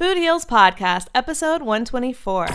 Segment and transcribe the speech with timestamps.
[0.00, 2.46] Food Heals Podcast, episode 124.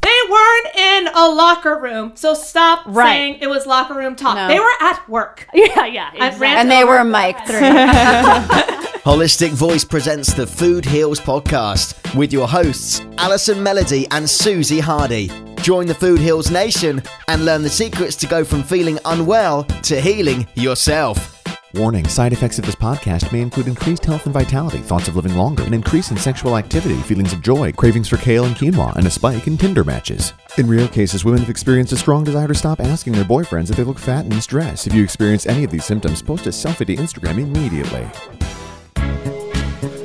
[0.00, 3.12] They weren't in a locker room, so stop Right.
[3.12, 4.34] saying it was locker room talk.
[4.34, 4.48] No.
[4.48, 5.46] They were at work.
[5.54, 6.10] Yeah, yeah.
[6.18, 7.58] At Rant And they Over were mic three.
[9.04, 15.30] Holistic Voice presents the Food Heals podcast with your hosts, Allison Melody and Suzie Hardy.
[15.56, 20.00] Join the Food Heals Nation and learn the secrets to go from feeling unwell to
[20.00, 21.35] healing yourself.
[21.74, 25.34] Warning side effects of this podcast may include increased health and vitality, thoughts of living
[25.34, 29.04] longer, an increase in sexual activity, feelings of joy, cravings for kale and quinoa, and
[29.04, 30.32] a spike in Tinder matches.
[30.58, 33.76] In rare cases, women have experienced a strong desire to stop asking their boyfriends if
[33.76, 34.86] they look fat and in stress.
[34.86, 38.08] If you experience any of these symptoms, post a selfie to Instagram immediately.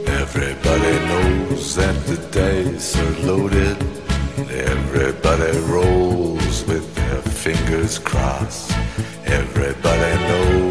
[0.07, 3.78] Everybody knows that the dice are loaded.
[4.50, 8.72] Everybody rolls with their fingers crossed.
[9.25, 10.70] Everybody knows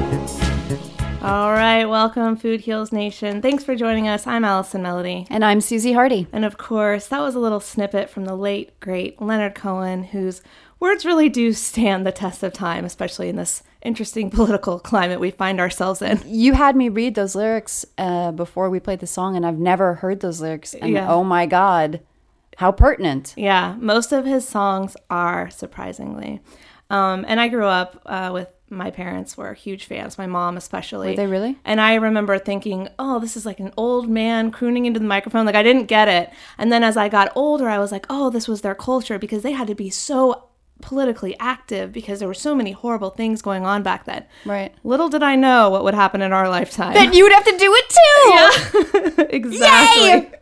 [1.23, 3.43] All right, welcome, Food Heals Nation.
[3.43, 4.25] Thanks for joining us.
[4.25, 5.27] I'm Allison Melody.
[5.29, 6.25] And I'm Suzie Hardy.
[6.31, 10.41] And of course, that was a little snippet from the late, great Leonard Cohen, whose
[10.79, 15.29] words really do stand the test of time, especially in this interesting political climate we
[15.29, 16.19] find ourselves in.
[16.25, 19.93] You had me read those lyrics uh, before we played the song, and I've never
[19.95, 20.73] heard those lyrics.
[20.73, 21.07] And Yeah.
[21.07, 21.99] oh my God,
[22.57, 23.35] how pertinent.
[23.37, 26.41] Yeah, most of his songs are surprisingly.
[26.89, 31.09] Um, and I grew up uh, with my parents were huge fans, my mom especially.
[31.09, 31.59] Were they really?
[31.65, 35.45] And I remember thinking, oh, this is like an old man crooning into the microphone.
[35.45, 36.31] Like I didn't get it.
[36.57, 39.43] And then as I got older, I was like, oh, this was their culture because
[39.43, 40.47] they had to be so
[40.81, 44.25] politically active because there were so many horrible things going on back then.
[44.45, 44.73] Right.
[44.83, 46.93] Little did I know what would happen in our lifetime.
[46.93, 47.97] Then you would have to do it too.
[49.21, 49.25] Yeah.
[49.29, 50.39] exactly.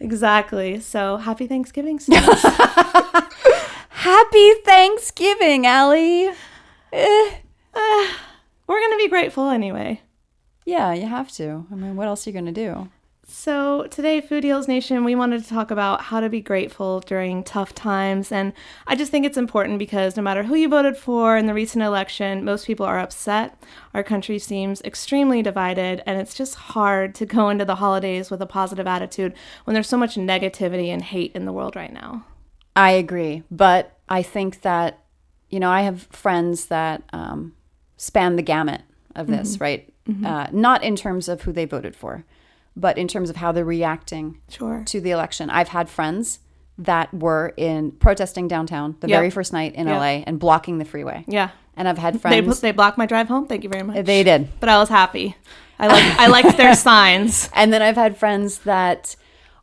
[0.00, 0.80] Exactly.
[0.80, 2.00] So happy Thanksgiving.
[4.02, 6.32] Happy Thanksgiving, Allie.
[6.92, 7.30] Eh,
[8.66, 10.00] We're going to be grateful anyway.
[10.66, 11.66] yeah, you have to.
[11.70, 12.88] I mean, what else are you going to do?
[13.24, 17.44] So, today, Food Heals Nation, we wanted to talk about how to be grateful during
[17.44, 18.30] tough times.
[18.30, 18.52] And
[18.86, 21.82] I just think it's important because no matter who you voted for in the recent
[21.82, 23.56] election, most people are upset.
[23.94, 28.42] Our country seems extremely divided, and it's just hard to go into the holidays with
[28.42, 29.34] a positive attitude
[29.64, 32.26] when there's so much negativity and hate in the world right now.
[32.76, 33.44] I agree.
[33.50, 34.98] But I think that,
[35.52, 37.52] you know, I have friends that um,
[37.96, 38.80] span the gamut
[39.14, 39.88] of this, right?
[40.24, 42.24] Uh, not in terms of who they voted for,
[42.74, 44.82] but in terms of how they're reacting Sure.
[44.86, 45.48] to the election.
[45.50, 46.40] I've had friends
[46.78, 49.16] that were in protesting downtown the Yep.
[49.18, 49.96] very first night in Yep.
[49.96, 51.24] LA and blocking the freeway.
[51.28, 51.50] Yeah.
[51.76, 53.46] And I've had They, friends they blocked my drive home.
[53.46, 54.04] Thank you very much.
[54.04, 54.48] they did.
[54.58, 55.36] But I was happy.
[55.78, 57.48] I like I liked their signs.
[57.54, 59.14] And then I've had friends that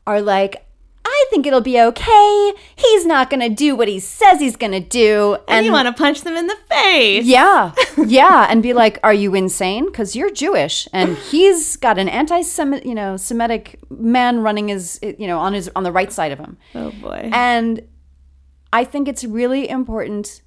[0.07, 0.65] are like,
[1.05, 2.53] I think it'll be okay.
[2.75, 5.37] He's not going to do what he says he's going to do.
[5.47, 7.25] And you want to punch them in the face.
[7.25, 9.85] Yeah, yeah, and be like, "Are you insane?
[9.85, 15.27] Because you're Jewish, and he's got an anti-Semitic, you know, Semitic man running his, you
[15.27, 17.29] know, on his on the right side of him." Oh boy.
[17.33, 17.87] And
[18.71, 20.41] I think it's really important.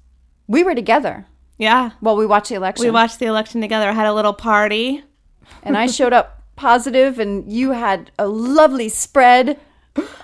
[0.47, 1.27] We were together
[1.57, 1.91] yeah.
[1.99, 2.85] while we watched the election.
[2.85, 3.89] We watched the election together.
[3.89, 5.03] I had a little party.
[5.63, 9.59] and I showed up positive, and you had a lovely spread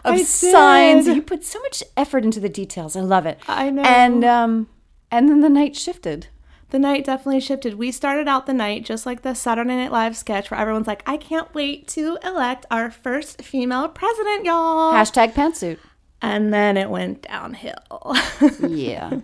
[0.05, 1.07] of signs.
[1.07, 2.95] You put so much effort into the details.
[2.95, 3.39] I love it.
[3.47, 3.81] I know.
[3.83, 4.67] And um,
[5.11, 6.27] and then the night shifted.
[6.71, 7.73] The night definitely shifted.
[7.75, 11.01] We started out the night just like the Saturday Night Live sketch where everyone's like,
[11.07, 14.93] I can't wait to elect our first female president, y'all.
[14.93, 15.79] Hashtag pantsuit.
[16.21, 18.15] and then it went downhill.
[18.67, 19.19] Yeah.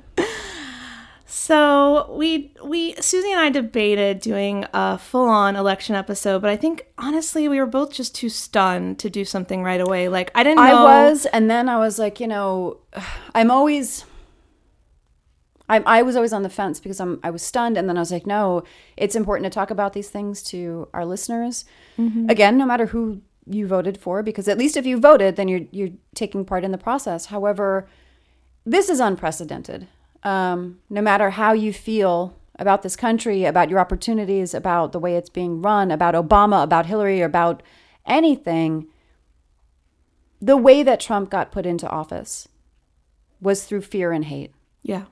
[1.38, 6.56] So we we Susie and I debated doing a full on election episode, but I
[6.56, 10.08] think honestly we were both just too stunned to do something right away.
[10.08, 12.77] Like I didn't know I was, and then I was like, you know,
[13.36, 14.06] I'm always,
[15.68, 18.00] I, I was always on the fence because I'm, I was stunned, and then I
[18.00, 18.63] was like, no,
[18.96, 21.65] it's important to talk about these things to our listeners.
[21.98, 22.30] Mm-hmm.
[22.30, 25.68] Again, no matter who you voted for, because at least if you voted, then you're
[25.72, 27.25] you're taking part in the process.
[27.25, 27.89] However,
[28.65, 29.89] this is unprecedented.
[30.25, 35.15] Um, no matter how you feel about this country, about your opportunities, about the way
[35.15, 37.62] it's being run, about Obama, about Hillary, about
[38.05, 38.88] anything,
[40.41, 42.48] the way that Trump got put into office
[43.41, 44.51] was through fear and hate.
[44.84, 45.03] yeah.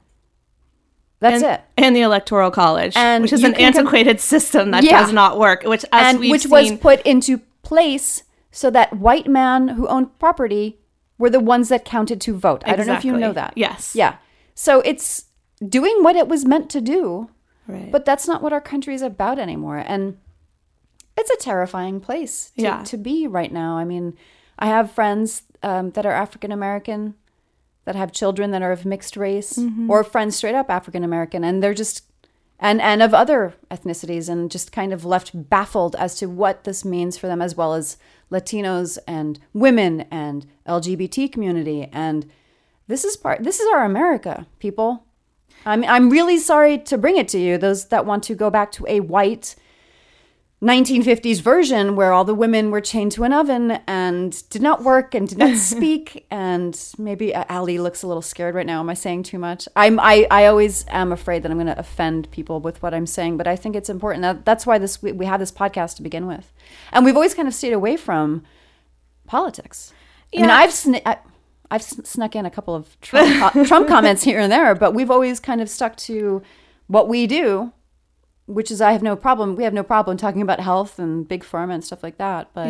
[1.19, 1.61] That's and, it.
[1.77, 4.99] And the electoral college, And which is an can com- antiquated system that Yeah.
[4.99, 5.63] does not work.
[5.63, 10.19] Which, as And we've which was put into place so that white men who owned
[10.19, 10.79] property
[11.17, 12.61] were the ones that counted to vote.
[12.65, 13.53] I don't know if you know that.
[13.55, 13.95] Yes.
[13.95, 14.15] Yeah.
[14.55, 15.25] So it's
[15.67, 17.29] doing what it was meant to do,
[17.67, 17.91] right.
[17.91, 19.77] but that's not what our country is about anymore.
[19.77, 20.17] And
[21.17, 22.83] it's a terrifying place to, Yeah.
[22.83, 23.77] to be right now.
[23.77, 24.17] I mean,
[24.59, 27.15] I have friends um, that are African American
[27.85, 29.89] that have children that are of mixed race, Mm-hmm.
[29.89, 32.03] or friends straight up African American, and they're just
[32.59, 36.85] and and of other ethnicities and just kind of left baffled as to what this
[36.85, 37.97] means for them as well as
[38.31, 42.25] Latinos and women and LGBT community and
[42.87, 45.05] this is part this is our America people.
[45.65, 48.71] I'm I'm really sorry to bring it to you those that want to go back
[48.73, 49.55] to a white
[50.63, 55.13] 1950s version where all the women were chained to an oven and did not work
[55.13, 58.79] and did not speak and maybe uh, Ali looks a little scared right now.
[58.79, 59.67] Am I saying too much?
[59.75, 63.05] I'm I, I always am afraid that I'm going to offend people with what I'm
[63.05, 64.21] saying but I think it's important.
[64.21, 66.53] That, that's why this we, we have this podcast to begin with.
[66.93, 68.43] And we've always kind of stayed away from
[69.27, 69.91] politics.
[70.33, 71.17] I mean I've sn- I,
[71.71, 75.11] I've snuck in a couple of Trump, co- Trump comments here and there but we've
[75.11, 76.41] always kind of stuck to
[76.87, 77.71] what we do
[78.45, 79.55] which is I have no problem.
[79.55, 82.49] We have no problem talking about health and big pharma and stuff like that.
[82.53, 82.67] But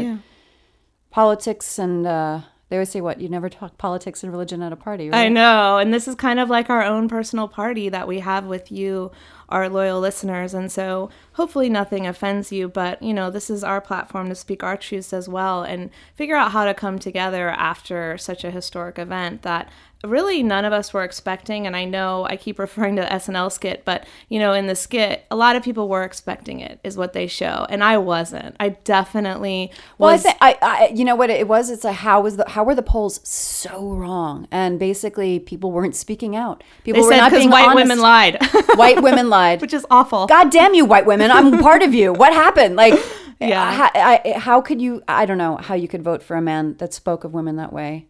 [1.09, 2.41] politics and uh,
[2.73, 5.07] they always say what you never talk politics and religion at a party.
[5.07, 5.25] Right?
[5.25, 5.77] I know.
[5.77, 9.11] And this is kind of like our own personal party that we have with you,
[9.47, 10.55] our loyal listeners.
[10.55, 12.67] And so hopefully nothing offends you.
[12.67, 16.35] But, you know, this is our platform to speak our truths as well and figure
[16.35, 19.69] out how to come together after such a historic event that
[20.03, 21.65] really none of us were expecting.
[21.65, 24.75] And I know I keep referring to the SNL skit, but, you know, in the
[24.75, 27.65] skit, a lot of people were expecting it, is what they show.
[27.69, 28.55] And I wasn't.
[28.59, 31.69] I definitely Well, I think I, I, you know what it was.
[31.69, 34.47] It's a how was the how were the polls so wrong?
[34.51, 36.63] And basically, people weren't speaking out.
[36.83, 37.75] People they were said not because being white honest.
[37.89, 38.37] women lied,
[38.75, 39.61] White women lied.
[39.61, 40.27] which is awful.
[40.27, 41.31] God damn you, white women!
[41.31, 42.11] I'm part of you.
[42.13, 42.75] What happened?
[42.75, 42.93] Like,
[43.39, 43.71] Yeah.
[43.73, 45.01] how, I, how could you?
[45.07, 47.73] I don't know how you could vote for a man that spoke of women that
[47.73, 48.07] way.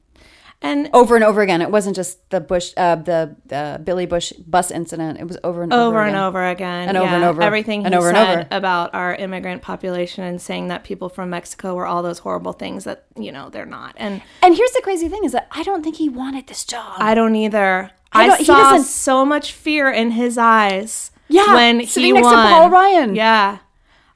[0.63, 1.61] And over and over again.
[1.61, 5.19] It wasn't just the Bush, uh, the uh, Billy Bush bus incident.
[5.19, 7.41] It was over and over, over and over again And over and over.
[7.43, 8.47] everything And he over and said over.
[8.49, 12.85] about our immigrant population and saying that people from mexico were all those horrible things
[12.85, 15.83] that you know they're not and And here's the crazy thing: is that I don't
[15.83, 16.95] think he wanted this job.
[16.99, 21.53] i don't either I i, don't- he saw so much fear in his eyes Yeah,
[21.53, 22.33] when sitting he next to.
[22.35, 23.15] Paul Ryan.
[23.15, 23.59] yeah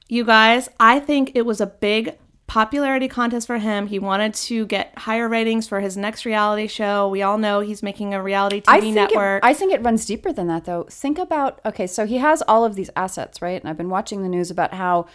[0.08, 4.66] you guys i think it was a big popularity contest for him he wanted to
[4.68, 8.62] get higher ratings for his next reality show we all know he's making a reality
[8.62, 10.84] tv I think network It, I think it runs deeper than that, though.
[10.89, 13.62] Think about okay, so he has all of these assets, right?
[13.62, 15.08] And I've been watching the news about how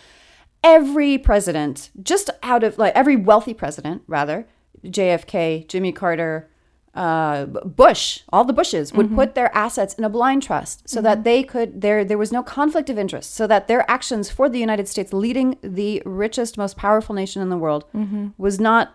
[0.63, 4.47] every president, just out of like every wealthy president, rather,
[4.85, 6.51] JFK, Jimmy Carter,
[6.95, 9.17] uh, Bush, all the Bushes would mm-hmm.
[9.17, 11.25] put their assets in a blind trust so that mm-hmm.
[11.25, 14.59] they could there there was no conflict of interest, so that their actions for the
[14.59, 18.29] United States, leading the richest, most powerful nation in the world, mm-hmm.
[18.37, 18.95] was not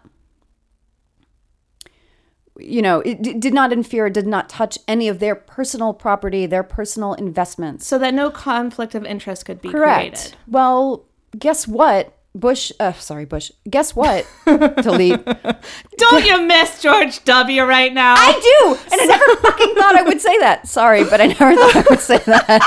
[2.60, 6.48] you know, it d- did not interfere, did not touch any of their personal property,
[6.48, 7.86] their personal investments.
[7.86, 10.16] so that no conflict of interest could be Correct.
[10.16, 11.06] created Well,
[11.38, 12.17] guess what?
[12.40, 13.52] Bush, uh, sorry, Bush.
[13.70, 14.28] Guess what?
[14.46, 15.24] Delete.
[15.98, 17.64] Don't you miss George W.
[17.64, 18.16] right now?
[18.18, 20.68] I do, and I never fucking thought I would say that.
[20.68, 22.62] Sorry, but I never thought I would say that.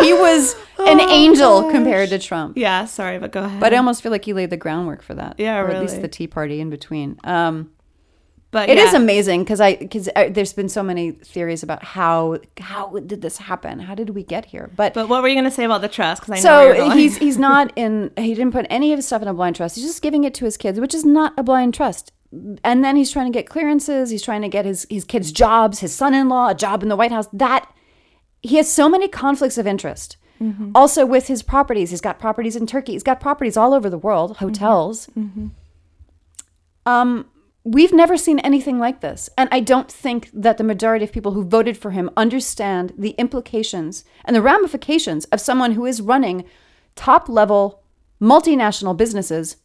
[0.00, 2.56] He was an angel compared to Trump.
[2.56, 3.60] yeah, sorry, but go ahead.
[3.60, 5.34] But I almost feel like he laid the groundwork for that.
[5.38, 7.18] Yeah, or at least the Tea Party in between.
[7.24, 7.70] Um,
[8.52, 8.98] but It is yeah.
[8.98, 13.78] amazing because I because there's been so many theories about how how did this happen?
[13.80, 14.70] How did we get here?
[14.76, 16.22] But, But what were you going to say about the trust?
[16.22, 18.10] Because I so he's he's not in.
[18.16, 19.76] He didn't put any of his stuff in a blind trust.
[19.76, 22.12] He's just giving it to his kids, which is not a blind trust.
[22.64, 24.10] And then he's trying to get clearances.
[24.10, 27.12] He's trying to get his his kids jobs, his son-in-law a job in the White
[27.12, 27.28] House.
[27.32, 27.72] That
[28.42, 30.16] he has so many conflicts of interest.
[30.40, 30.70] Mm-hmm.
[30.74, 32.92] Also with his properties, he's got properties in Turkey.
[32.92, 34.44] He's got properties all over the world, Mm-hmm.
[34.46, 35.08] hotels.
[36.86, 37.26] Um,
[37.64, 41.32] we've never seen anything like this, and I don't think that the majority of people
[41.32, 46.44] who voted for him understand the implications and the ramifications of someone who is running
[46.96, 47.82] top-level
[48.20, 49.56] multinational businesses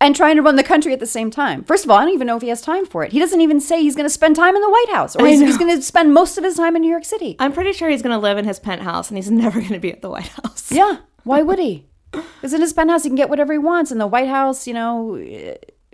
[0.00, 1.64] and trying to run the country at the same time.
[1.64, 3.12] First of all, I don't even know if he has time for it.
[3.12, 5.40] He doesn't even say he's going to spend time in the White House or he's,
[5.40, 7.36] he's going to spend most of his time in New York City.
[7.40, 9.80] I'm pretty sure he's going to live in his penthouse and he's never going to
[9.80, 10.70] be at the White House.
[10.70, 10.98] Yeah.
[11.24, 11.86] Why would he?
[12.12, 13.90] Because in his penthouse, he can get whatever he wants.
[13.90, 15.16] In the White House, you know,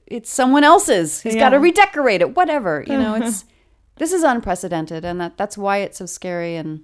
[0.06, 1.20] it's someone else's.
[1.22, 2.84] He's got to redecorate it, whatever.
[2.86, 3.44] You know, it's
[3.96, 6.56] this is unprecedented, and that that's why it's so scary.
[6.56, 6.82] And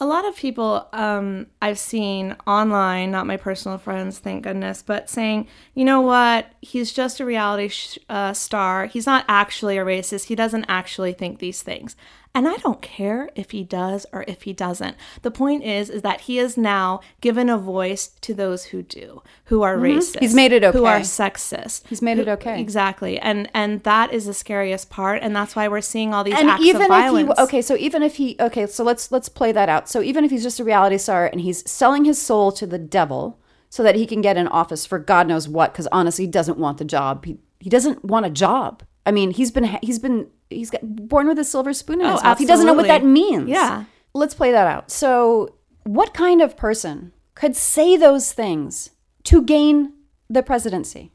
[0.00, 5.08] A lot of people um, I've seen online, not my personal friends, thank goodness, but
[5.08, 8.86] saying, you know what, he's just a reality sh- uh, star.
[8.86, 10.24] He's not actually a racist.
[10.24, 11.96] He doesn't actually think these things.
[12.36, 14.94] And I don't care if he does or if he doesn't.
[15.22, 19.22] The point is, is that he is now given a voice to those who do,
[19.46, 20.16] who are racist.
[20.16, 20.18] Mm-hmm.
[20.20, 20.76] He's made it okay.
[20.76, 21.86] Who are sexist.
[21.88, 22.60] He's made it okay.
[22.60, 23.18] Exactly.
[23.18, 25.22] And and that is the scariest part.
[25.22, 27.30] And that's why we're seeing all these and acts even of violence.
[27.30, 29.88] if he okay, so even if he okay, so let's let's play that out.
[29.88, 32.78] So even if he's just a reality star and he's selling his soul to the
[32.78, 33.40] devil
[33.70, 36.58] so that he can get an office for God knows what, because honestly, he doesn't
[36.58, 37.24] want the job.
[37.24, 38.82] He he doesn't want a job.
[39.06, 42.12] I mean, he's been he's been he's got born with a silver spoon in Oh,
[42.12, 42.38] his mouth.
[42.38, 43.48] He doesn't know what that means.
[43.48, 43.84] Yeah.
[44.12, 44.90] Let's play that out.
[44.90, 48.90] So what kind of person could say those things
[49.24, 49.92] to gain
[50.28, 51.12] the presidency?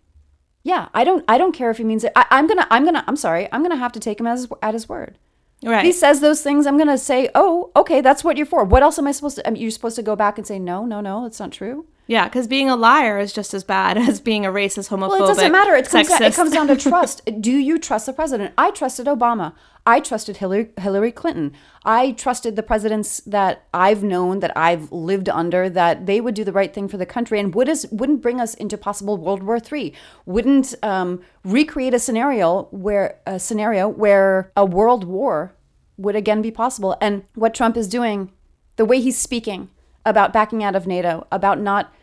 [0.64, 1.26] Yeah, I don't.
[1.28, 2.12] I don't care if he means it.
[2.16, 2.68] I, I'm gonna.
[2.70, 3.04] I'm gonna.
[3.08, 3.50] I'm sorry.
[3.52, 5.18] I'm gonna have to take him as at his word.
[5.64, 5.84] Right.
[5.86, 6.66] He says those things.
[6.68, 8.64] I'm gonna say, oh, okay, that's what you're for.
[8.64, 9.48] What else am I supposed to?
[9.48, 11.88] I mean, you're supposed to go back and say, no, no, no, it's not true.
[12.08, 15.10] Yeah, because being a liar is just as bad as being a racist, homophobic.
[15.10, 15.76] Well, it doesn't matter.
[15.76, 17.22] It comes, down, it comes down to trust.
[17.40, 18.54] Do you trust the president?
[18.58, 19.54] I trusted Obama.
[19.86, 21.54] I trusted Hillary, Hillary Clinton.
[21.84, 26.44] I trusted the presidents that I've known, that I've lived under, that they would do
[26.44, 29.42] the right thing for the country and would us, wouldn't bring us into possible World
[29.42, 29.94] War III.
[30.26, 35.56] Wouldn't um, recreate a scenario where a scenario where a world war
[35.98, 36.96] would again be possible.
[37.02, 38.32] And what Trump is doing,
[38.76, 39.70] the way he's speaking
[40.06, 41.94] about backing out of NATO, about not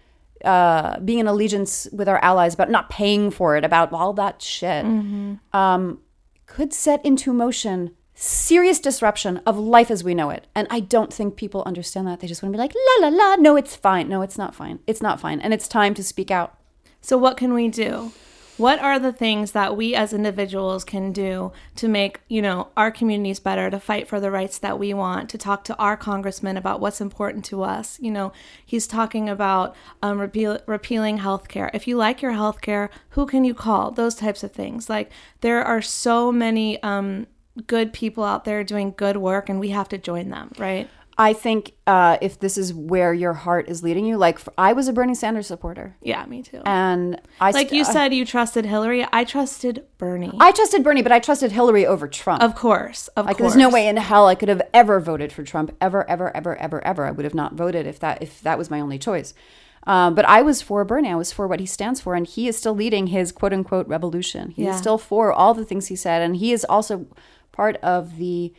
[0.45, 4.41] uh, being in allegiance with our allies, about not paying for it, about all that
[4.41, 4.85] shit,
[5.53, 6.01] um,
[6.47, 10.49] could set into motion serious disruption of life as we know it.
[10.53, 12.19] And I don't think people understand that.
[12.19, 14.09] They just want to be like, la la la, no, it's fine.
[14.09, 14.81] No, it's not fine.
[14.89, 15.41] It's not fine.
[15.41, 16.59] And it's time to speak out.
[17.01, 18.13] So, what can we do?
[18.59, 22.91] What are the things that we as individuals can do to make, you know, our
[22.91, 26.57] communities better, to fight for the rights that we want, to talk to our congressman
[26.57, 28.01] about what's important to us?
[28.01, 28.33] You know,
[28.67, 31.71] he's talking about um, repeal, repealing health care.
[31.73, 33.93] If you like your health care, who can you call?
[33.93, 34.91] Those types of things.
[34.91, 37.29] Like, there are so many um,
[37.69, 40.91] good people out there doing good work, and we have to join them, right?
[41.21, 44.87] I think uh, if this is where your heart is leading you, like I was
[44.87, 46.63] a Bernie Sanders supporter, Yeah, me too.
[46.65, 49.05] and I like you said, you trusted Hillary.
[49.13, 50.31] I trusted Bernie.
[50.39, 52.41] I trusted Bernie, but I trusted Hillary over Trump.
[52.43, 53.55] of course, of Like course.
[53.55, 56.57] there's no way in hell I could have ever voted for Trump ever ever ever
[56.57, 57.05] ever ever.
[57.07, 59.35] I would have not voted if that if that was my only choice.
[59.89, 61.11] Um, but I was for Bernie.
[61.11, 63.89] I was for what he stands for, and he is still leading his quote unquote
[63.89, 64.51] revolution.
[64.51, 64.71] He Yeah.
[64.73, 67.07] is still for all the things he said, and he is also
[67.51, 68.53] part of the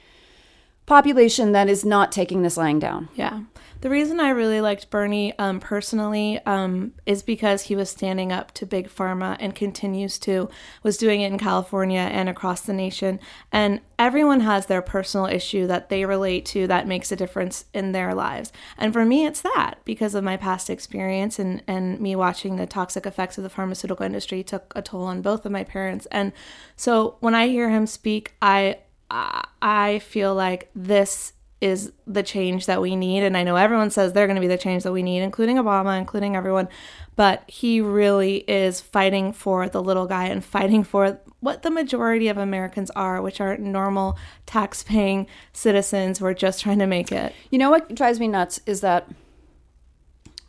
[0.90, 3.10] population that is not taking this lying down.
[3.14, 3.42] Yeah.
[3.82, 8.52] The reason I really liked Bernie um, personally um, is because he was standing up
[8.56, 10.50] to big pharma and continues to,
[10.84, 13.22] was doing it in California and across the nation.
[13.54, 17.94] And everyone has their personal issue that they relate to that makes a difference in
[17.94, 18.52] their lives.
[18.78, 22.66] And for me, it's that because of my past experience and, and me watching the
[22.66, 26.06] toxic effects of the pharmaceutical industry took a toll on both of my parents.
[26.08, 26.34] And
[26.76, 32.82] so when I hear him speak, I I- feel like this is the change that
[32.82, 33.24] we need.
[33.24, 35.58] And I know everyone says they're going to be the change that we need, including
[35.58, 36.70] Obama, including everyone.
[37.16, 42.30] But he really is fighting for the little guy and fighting for what the majority
[42.30, 47.12] of Americans are, which are normal tax paying citizens who are just trying to make
[47.12, 47.34] it.
[47.50, 49.10] You know what drives me nuts is that,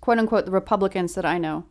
[0.00, 1.64] quote unquote, the Republicans that I know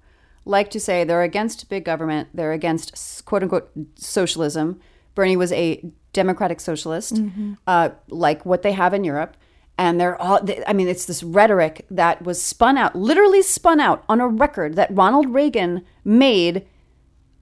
[0.46, 4.80] like to say they're against big government, they're against quote unquote socialism.
[5.16, 7.22] Bernie was a democratic socialist,
[7.68, 9.36] uh, like what they have in Europe.
[9.78, 13.80] And they're all, they, I mean, it's this rhetoric that was spun out, literally spun
[13.80, 16.66] out on a record that Ronald Reagan made,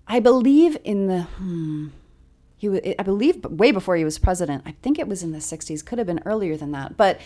[0.08, 1.88] I believe, in the, hmm,
[2.58, 4.64] he I believe, way before he was president.
[4.66, 6.96] I think it was in the 60s, could have been earlier than that.
[6.96, 7.20] But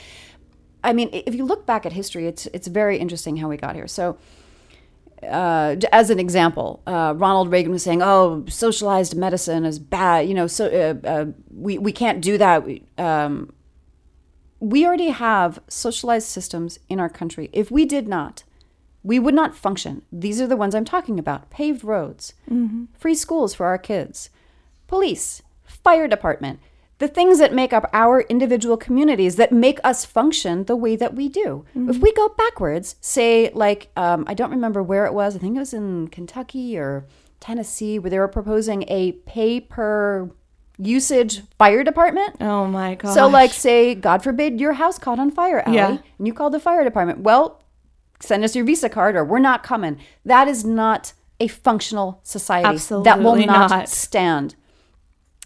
[0.84, 3.76] I mean, if you look back at history, it's it's very interesting how we got
[3.76, 3.88] here.
[3.88, 4.18] So,
[5.24, 10.28] uh, as an example, uh, Ronald Reagan was saying, "Oh, socialized medicine is bad.
[10.28, 13.54] You know, so uh, uh, we we can't do that." We, um,
[14.60, 17.50] we already have socialized systems in our country.
[17.52, 18.44] If we did not,
[19.04, 20.04] we would not function.
[20.12, 22.34] These are the ones I'm talking about: paved roads,
[22.98, 24.30] free schools for our kids,
[24.88, 26.60] police, fire department,
[27.02, 31.16] the things that make up our individual communities that make us function the way that
[31.16, 31.66] we do.
[31.76, 35.56] If we go backwards, say, like, um, I don't remember where it was, I think
[35.56, 37.08] it was in Kentucky or
[37.40, 40.30] Tennessee, where they were proposing a pay per
[40.78, 42.36] usage fire department.
[42.40, 43.16] Oh my God.
[43.16, 45.98] So, like, say, God forbid, your house caught on fire, Allie, Yeah.
[46.20, 47.22] and you called the fire department.
[47.22, 47.64] Well,
[48.20, 49.98] send us your Visa card or we're not coming.
[50.24, 52.68] That is not a functional society.
[52.70, 53.90] Absolutely that will not, not.
[53.90, 54.54] stand.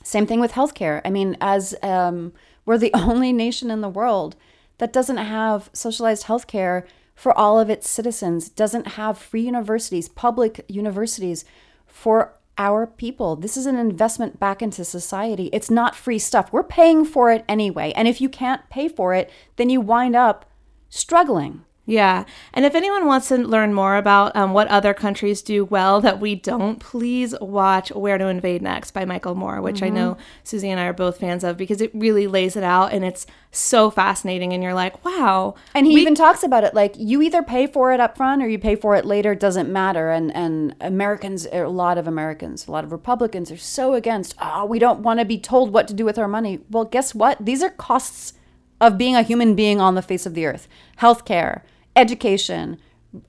[0.06, 1.02] Same thing with healthcare.
[1.04, 2.32] I mean, as um,
[2.64, 4.36] we're the only nation in the world
[4.78, 10.64] that doesn't have socialized healthcare for all of its citizens, doesn't have free universities, public
[10.68, 11.44] universities
[11.88, 13.36] for our people.
[13.36, 15.50] This is an investment back into society.
[15.52, 16.54] It's not free stuff.
[16.54, 17.92] We're paying for it anyway.
[17.96, 20.46] And if you can't pay for it, then you wind up
[20.88, 21.66] struggling.
[21.88, 22.26] Yeah.
[22.52, 26.20] And if anyone wants to learn more about um, what other countries do well that
[26.20, 30.70] we don't, please watch Where to Invade Next by Michael Moore, which I know Suzie
[30.70, 33.92] and I are both fans of because it really lays it out and it's so
[33.92, 34.52] fascinating.
[34.52, 35.54] And you're like, wow.
[35.76, 38.42] And he we- even talks about it like you either pay for it up front
[38.42, 39.34] or you pay for it later.
[39.34, 40.10] It doesn't matter.
[40.10, 44.34] And and Americans, a lot of Americans, a lot of Republicans are so against.
[44.42, 46.62] Oh, we don't want to be told what to do with our money.
[46.72, 47.38] Well, guess what?
[47.46, 48.34] These are costs
[48.82, 50.68] of being a human being on the face of the earth.
[51.00, 51.62] Healthcare,
[51.96, 52.78] education,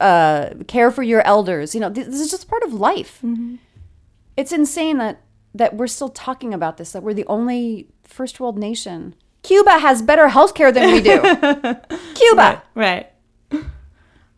[0.01, 1.75] uh, care for your elders.
[1.75, 3.23] You know, th- this is just part of life.
[4.37, 5.23] It's insane that
[5.55, 6.93] that we're still talking about this.
[6.93, 9.15] That we're the only first world nation.
[9.43, 11.21] Cuba has better healthcare than we do.
[12.15, 12.63] Cuba.
[12.75, 13.11] Right.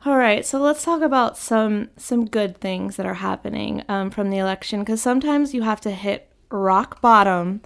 [0.06, 4.30] All right, so let's talk about some some good things that are happening um, from
[4.30, 7.60] the election because sometimes you have to hit rock bottom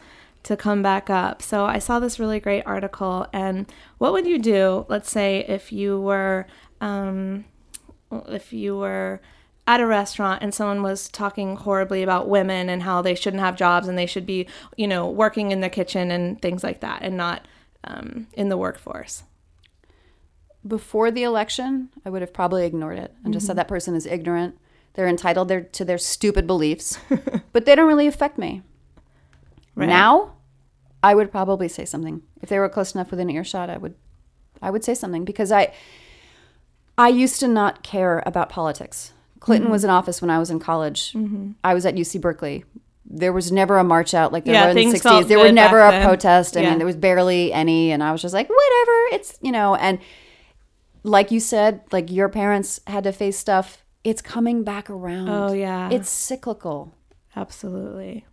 [0.44, 1.40] to come back up.
[1.42, 4.86] So I saw this really great article, and what would you do?
[4.88, 6.46] Let's say if you were
[6.80, 7.44] um,
[8.28, 9.20] if you were
[9.66, 13.56] at a restaurant and someone was talking horribly about women and how they shouldn't have
[13.56, 17.00] jobs and they should be, you know, working in the kitchen and things like that
[17.02, 17.46] and not
[17.84, 19.22] um, in the workforce.
[20.66, 24.06] before the election, I would have probably ignored it and just said that person is
[24.06, 24.56] ignorant.
[24.94, 26.98] They're entitled their, to their stupid beliefs,
[27.52, 28.62] but they don't really affect me.
[29.74, 29.88] Right.
[29.88, 30.34] Now,
[31.02, 32.22] I would probably say something.
[32.42, 33.94] If they were close enough within earshot, I would
[34.60, 35.72] I would say something because I
[36.98, 39.12] I used to not care about politics.
[39.40, 39.72] Clinton Mm-hmm.
[39.72, 41.16] was in office when I was in college.
[41.64, 42.64] I was at UC Berkeley.
[43.04, 45.26] There was never a march out like there Yeah, were in the 60s.
[45.26, 46.06] There were never a then.
[46.06, 46.56] protest.
[46.56, 46.70] I Yeah.
[46.70, 47.90] mean, there was barely any.
[47.90, 48.92] And I was just like, whatever.
[49.12, 49.98] It's, you know, and
[51.02, 53.82] like you said, like your parents had to face stuff.
[54.04, 55.28] It's coming back around.
[55.28, 55.90] Oh, yeah.
[55.90, 56.94] It's cyclical.
[57.34, 58.24] Absolutely.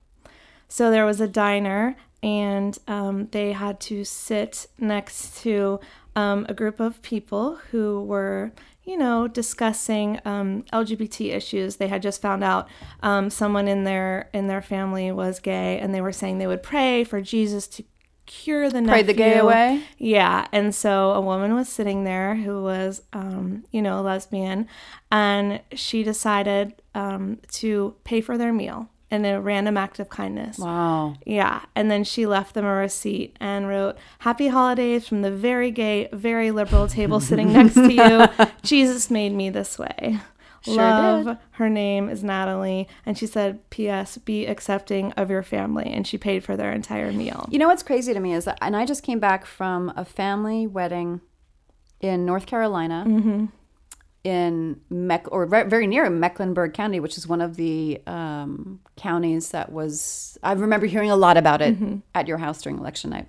[0.70, 5.80] So there was a diner, and um, they had to sit next to
[6.16, 8.52] um, a group of people who were,
[8.84, 11.78] you know, discussing um, LGBT issues.
[11.78, 12.70] They had just found out
[13.02, 16.64] um, someone in their in their family was gay, and they were saying they would
[16.64, 17.84] pray for Jesus to
[18.28, 19.82] cure the Pray the gay away?
[19.98, 24.68] Yeah, and so a woman was sitting there who was, um, you know, a lesbian,
[25.12, 30.58] and she decided um, to pay for their meal in a random act of kindness.
[30.58, 31.16] Wow.
[31.26, 35.72] Yeah, and then she left them a receipt and wrote, "Happy holidays from the very
[35.72, 38.48] gay, very liberal table sitting next to you.
[38.62, 40.20] Jesus made me this way."
[40.62, 41.26] Sure Love.
[41.26, 41.38] did.
[41.52, 44.18] Her name is Natalie, and she said, "P.S.
[44.18, 47.48] Be accepting of your family," and she paid for their entire meal.
[47.50, 50.04] You know what's crazy to me is that, and I just came back from a
[50.04, 51.22] family wedding
[52.02, 53.46] in North Carolina, mm-hmm.
[54.24, 59.52] In Meck or ve- very near Mecklenburg County, which is one of the um, counties
[59.52, 60.38] that was.
[60.44, 61.78] I remember hearing a lot about it
[62.16, 63.28] at your house during election night,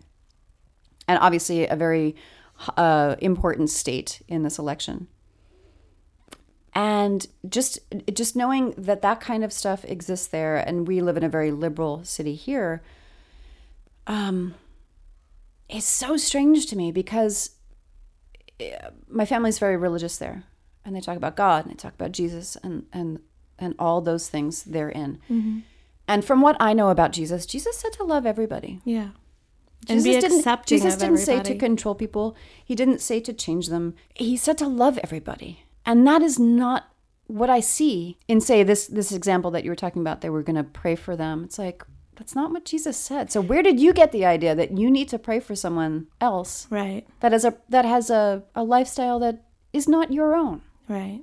[1.06, 2.16] and obviously a very
[2.76, 5.08] uh, important state in this election.
[6.72, 7.80] And just
[8.12, 11.50] just knowing that that kind of stuff exists there, and we live in a very
[11.50, 12.82] liberal city here,
[14.06, 14.54] um,
[15.68, 17.50] is so strange to me because
[18.60, 18.76] eh,
[19.08, 20.44] my family's very religious there,
[20.90, 23.20] and they talk about God and they talk about Jesus and and
[23.60, 25.20] and all those things therein.
[25.30, 25.60] Mm-hmm.
[26.08, 28.80] And from what I know about Jesus, Jesus said to love everybody.
[28.84, 29.10] Yeah,
[29.88, 32.36] and Jesus be didn't, accepting Jesus didn't say to control people.
[32.64, 33.94] He didn't say to change them.
[34.14, 35.64] He said to love everybody.
[35.86, 36.88] And that is not
[37.28, 40.22] what I see in say this this example that you were talking about.
[40.22, 41.44] They were going to pray for them.
[41.44, 41.84] It's like
[42.16, 43.30] that's not what Jesus said.
[43.32, 46.66] So where did you get the idea that you need to pray for someone else
[46.68, 50.60] right, that has a that has a, a lifestyle that is not your own?
[50.90, 51.22] Right.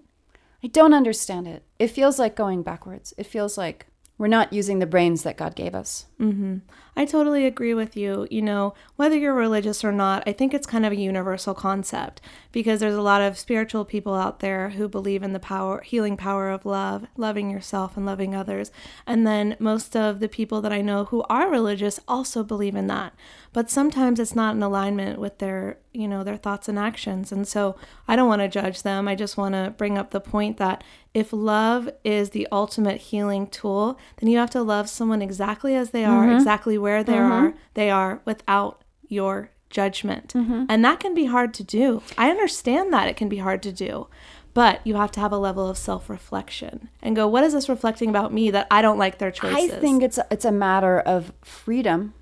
[0.63, 1.63] I don't understand it.
[1.77, 3.13] It feels like going backwards.
[3.17, 3.85] It feels like
[4.17, 6.07] we're not using the brains that God gave us.
[6.19, 6.57] Mm-hmm.
[6.95, 8.27] I totally agree with you.
[8.31, 12.19] You know, whether you're religious or not, I think it's kind of a universal concept
[12.51, 16.17] because there's a lot of spiritual people out there who believe in the power, healing
[16.17, 18.71] power of love, loving yourself and loving others.
[19.05, 22.87] And then most of the people that I know who are religious also believe in
[22.87, 23.13] that.
[23.53, 27.31] But sometimes it's not in alignment with their, you know, their thoughts and actions.
[27.31, 27.75] And so
[28.07, 29.07] I don't want to judge them.
[29.07, 30.83] I just want to bring up the point that
[31.17, 35.89] if love is the ultimate healing tool, then you have to love someone exactly as
[35.89, 36.35] they are, mm-hmm.
[36.35, 37.31] exactly where they mm-hmm.
[37.31, 40.35] are, they are without your judgment.
[40.35, 40.65] Mm-hmm.
[40.69, 42.03] And that can be hard to do.
[42.19, 44.07] I understand that it can be hard to do.
[44.53, 48.09] But you have to have a level of self-reflection and go, what is this reflecting
[48.09, 49.71] about me that I don't like their choices?
[49.71, 52.13] I think it's a, it's a matter of freedom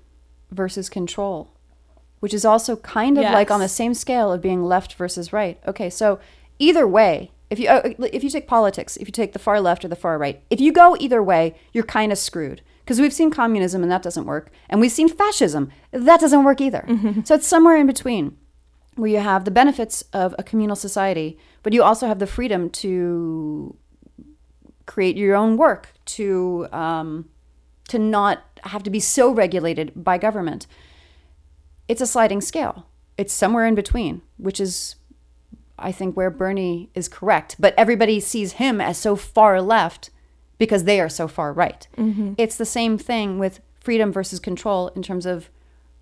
[0.50, 1.50] versus control,
[2.20, 5.60] which is also kind of like on the same scale of being left versus right.
[5.66, 6.18] Okay, so
[6.58, 9.84] either way, if you uh, if you take politics, if you take the far left
[9.84, 12.62] or the far right, if you go either way, you're kind of screwed.
[12.84, 16.60] Because we've seen communism and that doesn't work, and we've seen fascism that doesn't work
[16.60, 16.84] either.
[17.24, 18.36] So it's somewhere in between
[18.94, 22.70] where you have the benefits of a communal society, but you also have the freedom
[22.70, 23.76] to
[24.86, 27.28] create your own work, to um,
[27.88, 30.66] to not have to be so regulated by government.
[31.88, 32.86] It's a sliding scale.
[33.16, 34.95] It's somewhere in between, which is,
[35.78, 37.56] I think, where Bernie is correct.
[37.58, 40.10] But everybody sees him as so far left
[40.58, 41.86] because they are so far right.
[42.38, 45.50] It's the same thing with freedom versus control in terms of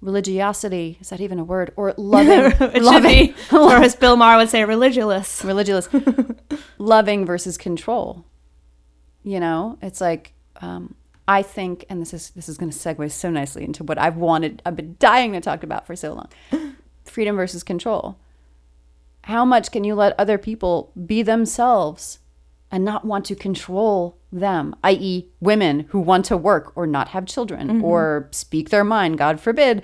[0.00, 0.98] religiosity.
[1.00, 1.72] Is that even a word?
[1.76, 2.52] Or loving.
[2.82, 3.34] Loving.
[3.52, 5.44] Or as Bill Maher would say, religious.
[5.44, 5.88] religious.
[6.78, 8.24] Loving versus control.
[9.22, 10.94] You know it's like um,
[11.26, 14.16] i think and this is this is going to segue so nicely into what i've
[14.16, 16.28] wanted i've been dying to talk about for so long.
[17.04, 18.18] Freedom versus control
[19.24, 22.18] how much can you let other people be themselves
[22.70, 27.24] and not want to control them i.e women who want to work or not have
[27.26, 27.84] children mm-hmm.
[27.84, 29.82] or speak their mind god forbid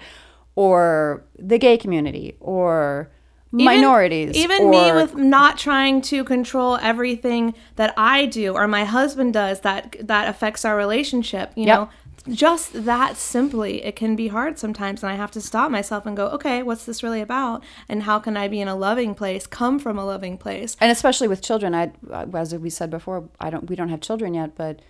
[0.57, 3.11] or the gay community or
[3.53, 9.33] minorities Even me with not trying to control everything that I do or my husband
[9.33, 11.79] does that that affects our relationship, you Yep.
[11.79, 11.88] know.
[12.28, 16.16] Just that simply, it can be hard sometimes, and I have to stop myself and
[16.16, 17.62] go, okay, what's this really about?
[17.88, 20.76] And how can I be in a loving place, come from a loving place?
[20.80, 21.92] and especially with children i
[22.35, 24.80] as we said before i don't we don't have children yet but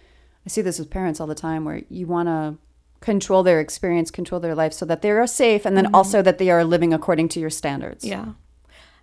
[0.46, 2.56] i see this with parents all the time where you want to
[3.00, 6.38] control their experience control their life so that they are safe and then also that
[6.38, 8.32] they are living according to your standards Yeah.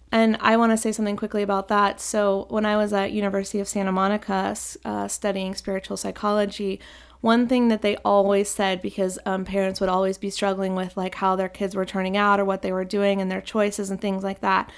[0.09, 1.99] And I want to say something quickly about that.
[1.99, 6.79] So when I was at University of Santa Monica uh, studying spiritual psychology,
[7.21, 11.15] one thing that they always said because um, parents would always be struggling with like
[11.15, 13.99] how their kids were turning out or what they were doing and their choices and
[13.99, 14.71] things like that.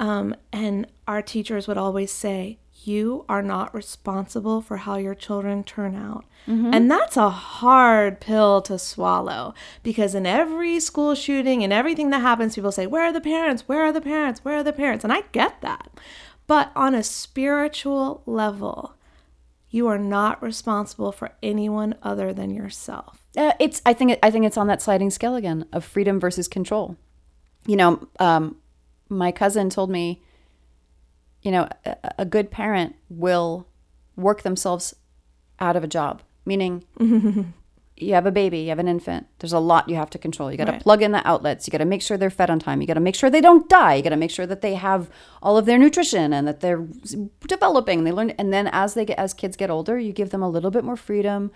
[0.00, 5.64] Um, and our teachers would always say, You are not responsible for how your children
[5.64, 6.24] turn out.
[6.74, 12.20] And that's a hard pill to swallow because in every school shooting and everything that
[12.20, 13.68] happens, people say, Where are the parents?
[13.68, 14.44] Where are the parents?
[14.44, 15.04] Where are the parents?
[15.04, 15.88] And I get that.
[16.48, 18.96] But on a spiritual level,
[19.72, 23.26] you are not responsible for anyone other than yourself.
[23.36, 26.46] uh, it's i think i think it's on that sliding scale again of freedom versus
[26.46, 26.96] control
[27.66, 28.56] you know um,
[29.08, 30.22] my cousin told me
[31.42, 33.66] you know a, a good parent will
[34.16, 34.94] work themselves
[35.58, 36.84] out of a job meaning
[38.02, 39.26] you have a baby, you have an infant.
[39.38, 40.50] There's a lot you have to control.
[40.50, 40.82] You got to Right.
[40.82, 41.66] plug in the outlets.
[41.66, 42.80] You got to make sure they're fed on time.
[42.80, 43.94] You got to make sure they don't die.
[43.94, 45.08] You got to make sure that they have
[45.42, 46.86] all of their nutrition and that they're
[47.46, 48.04] developing.
[48.04, 50.48] They learn, and then as they get as kids get older, you give them a
[50.48, 51.50] little bit more freedom,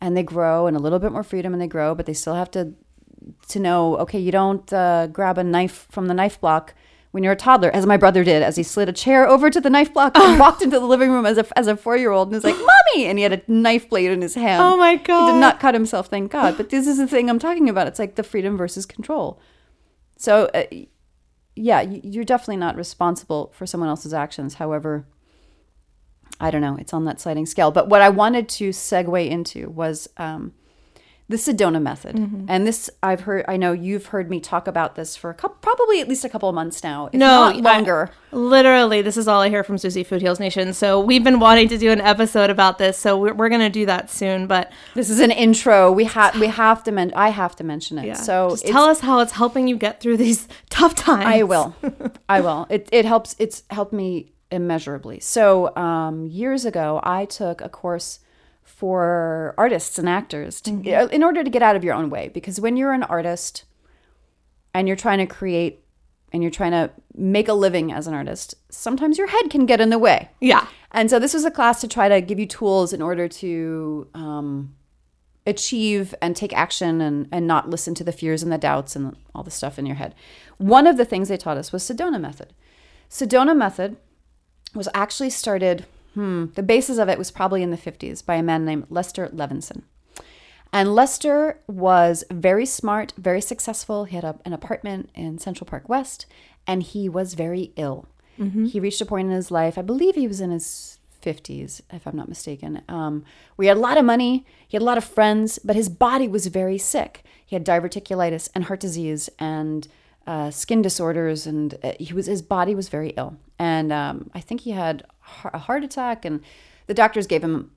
[0.00, 1.94] and they grow, and a little bit more freedom, and they grow.
[1.94, 2.74] But they still have to
[3.48, 3.96] to know.
[3.98, 6.74] Okay, you don't uh, grab a knife from the knife block.
[7.10, 9.60] When you're a toddler, as my brother did, as he slid a chair over to
[9.60, 12.10] the knife block and walked into the living room as a, as a four year
[12.10, 13.06] old and was like, Mommy!
[13.06, 14.62] And he had a knife blade in his hand.
[14.62, 15.26] Oh my God.
[15.26, 16.56] He did not cut himself, thank God.
[16.58, 17.86] But this is the thing I'm talking about.
[17.86, 19.40] It's like the freedom versus control.
[20.18, 20.64] So, uh,
[21.56, 24.54] yeah, you- you're definitely not responsible for someone else's actions.
[24.54, 25.06] However,
[26.40, 27.70] I don't know, it's on that sliding scale.
[27.70, 30.52] But what I wanted to segue into was um,
[31.30, 32.16] the Sedona method.
[32.16, 32.46] Mm-hmm.
[32.48, 35.58] And this, I've heard, I know you've heard me talk about this for a couple,
[35.60, 38.10] probably at least a couple of months now, if No, not I- longer.
[38.32, 40.72] Literally, this is all I hear from Suzie Food Heals Nation.
[40.72, 42.96] So we've been wanting to do an episode about this.
[42.98, 44.46] So we're, we're going to do that soon.
[44.46, 45.92] But this is an intro.
[45.92, 48.06] We have, we have to mention, I have to mention it.
[48.06, 51.24] yeah, So tell us how it's helping you get through these tough times.
[51.26, 51.74] I will.
[52.28, 52.66] I will.
[52.70, 53.34] It it helps.
[53.38, 55.20] It's helped me immeasurably.
[55.20, 58.20] So um, years ago, I took a course
[58.68, 60.70] for artists and actors to,
[61.10, 62.28] in order to get out of your own way.
[62.28, 63.64] Because when you're an artist
[64.74, 65.84] and you're trying to create
[66.32, 69.80] and you're trying to make a living as an artist, sometimes your head can get
[69.80, 70.28] in the way.
[70.40, 70.68] Yeah.
[70.92, 74.06] And so this was a class to try to give you tools in order to
[74.14, 74.74] um,
[75.46, 79.16] achieve and take action and, and not listen to the fears and the doubts and
[79.34, 80.14] all the stuff in your head.
[80.58, 82.52] One of the things they taught us was Sedona method.
[83.10, 83.96] Sedona method
[84.74, 88.42] was actually started, hmm, the basis of it was probably in the 50s by a
[88.42, 89.82] man named Lester Levenson.
[90.72, 94.04] And Lester was very smart, very successful.
[94.04, 96.26] He had a, an apartment in Central Park West,
[96.66, 98.06] and he was very ill.
[98.66, 102.06] He reached a point in his life, I believe he was in his 50s, if
[102.06, 103.24] I'm not mistaken, um,
[103.56, 105.88] where he had a lot of money, he had a lot of friends, but his
[105.88, 107.24] body was very sick.
[107.44, 109.88] He had diverticulitis and heart disease and
[110.28, 113.38] uh, skin disorders, and uh, he was his body was very ill.
[113.58, 115.04] And um, I think he had
[115.52, 116.42] a heart attack, and
[116.86, 117.72] the doctors gave him,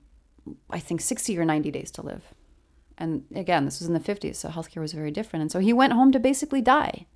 [0.68, 2.22] I think, 60 or 90 days to live.
[2.98, 5.40] And again, this was in the 50s, so healthcare was very different.
[5.40, 7.06] And so he went home to basically die.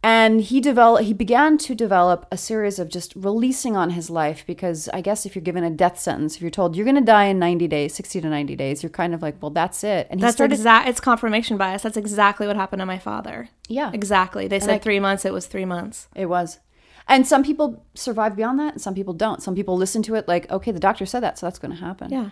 [0.00, 4.44] And he developed he began to develop a series of just releasing on his life
[4.46, 7.00] because I guess if you're given a death sentence, if you're told you're going to
[7.00, 10.06] die in 90 days, 60 to 90 days, you're kind of like, well, that's it.
[10.08, 10.88] And That's started exact.
[10.88, 11.82] It's confirmation bias.
[11.82, 13.48] That's exactly what happened to my father.
[13.66, 13.90] Yeah.
[13.92, 14.46] Exactly.
[14.46, 15.24] They said I- three months.
[15.24, 16.06] It was three months.
[16.14, 16.60] It was.
[17.08, 19.42] And some people survive beyond that and some people don't.
[19.42, 21.80] Some people listen to it like, okay, the doctor said that, so that's going to
[21.80, 22.10] happen.
[22.12, 22.26] Yeah.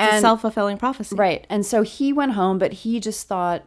[0.00, 1.14] a And- self fulfilling prophecy.
[1.14, 1.46] Right.
[1.48, 3.64] And so he went home, but he just thought,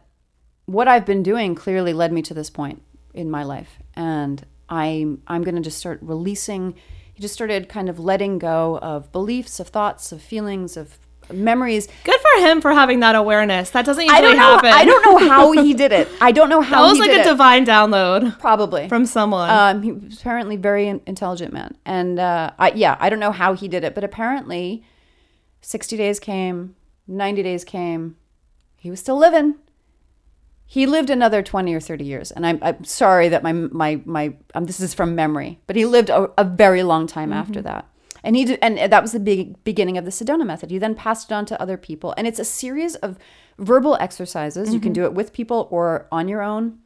[0.66, 2.82] what I've been doing clearly led me to this point
[3.14, 3.78] in my life.
[3.94, 6.74] And I'm I'm gonna just start releasing
[7.14, 10.98] he just started kind of letting go of beliefs, of thoughts, of feelings, of
[11.32, 11.88] memories.
[12.04, 13.70] Good for him for having that awareness.
[13.70, 14.42] That doesn't I usually don't know.
[14.54, 14.70] happen.
[14.72, 16.08] I don't know how he did it.
[16.20, 17.24] I don't know how That was like a it.
[17.24, 19.50] divine download Probably from someone.
[19.50, 23.54] Um, he was apparently very intelligent man, and uh, I, yeah, I don't know how
[23.54, 24.84] he did it, but apparently,
[25.60, 26.76] sixty days came,
[27.08, 28.16] ninety days came,
[28.76, 29.56] he was still living.
[30.70, 34.36] He lived another twenty or thirty years, and I'm, I'm sorry that my my my
[34.54, 37.88] um, this is from memory, but he lived a, a very long time after that.
[38.22, 40.70] And he did, and that was the big beginning of the Sedona method.
[40.70, 43.18] He then passed it on to other people, and it's a series of
[43.58, 44.74] verbal exercises.
[44.74, 46.80] You can do it with people or on your own.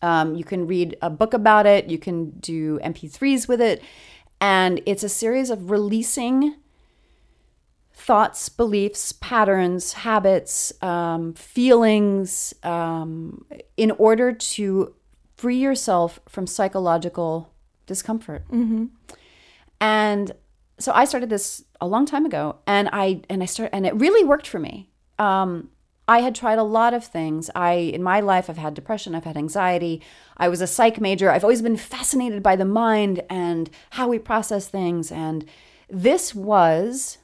[0.00, 1.90] Um, you can read a book about it.
[1.90, 3.82] You can do MP3s with it.
[4.40, 6.56] And it's a series of releasing
[8.04, 13.46] thoughts, beliefs, patterns, habits, um, feelings um,
[13.78, 14.94] in order to
[15.38, 17.50] free yourself from psychological
[17.86, 18.44] discomfort.
[19.80, 20.32] And
[20.78, 23.94] so I started this a long time ago, and I and I started, and it
[23.94, 24.90] really worked for me.
[25.18, 25.70] Um,
[26.06, 27.50] I had tried a lot of things.
[27.54, 30.02] I in my life I've had depression, I've had anxiety.
[30.36, 31.30] I was a psych major.
[31.30, 35.46] I've always been fascinated by the mind and how we process things, and
[35.88, 37.18] this was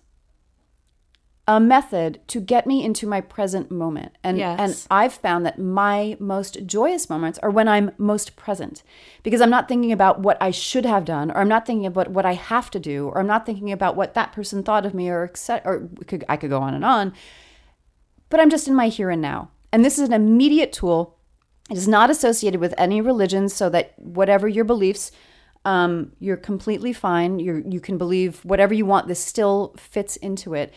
[1.50, 4.12] a method to get me into my present moment.
[4.22, 8.84] And and I've found that my most joyous moments are when I'm most present
[9.24, 12.12] because I'm not thinking about what I should have done or I'm not thinking about
[12.12, 14.94] what I have to do or I'm not thinking about what that person thought of
[14.94, 15.32] me or
[15.64, 17.12] or could, I could go on and on.
[18.28, 19.50] But I'm just in my here and now.
[19.72, 21.18] And this is an immediate tool.
[21.68, 25.10] It is not associated with any religion so that whatever your beliefs
[25.64, 27.38] um, you're completely fine.
[27.38, 29.08] You you can believe whatever you want.
[29.08, 30.72] This still fits into it,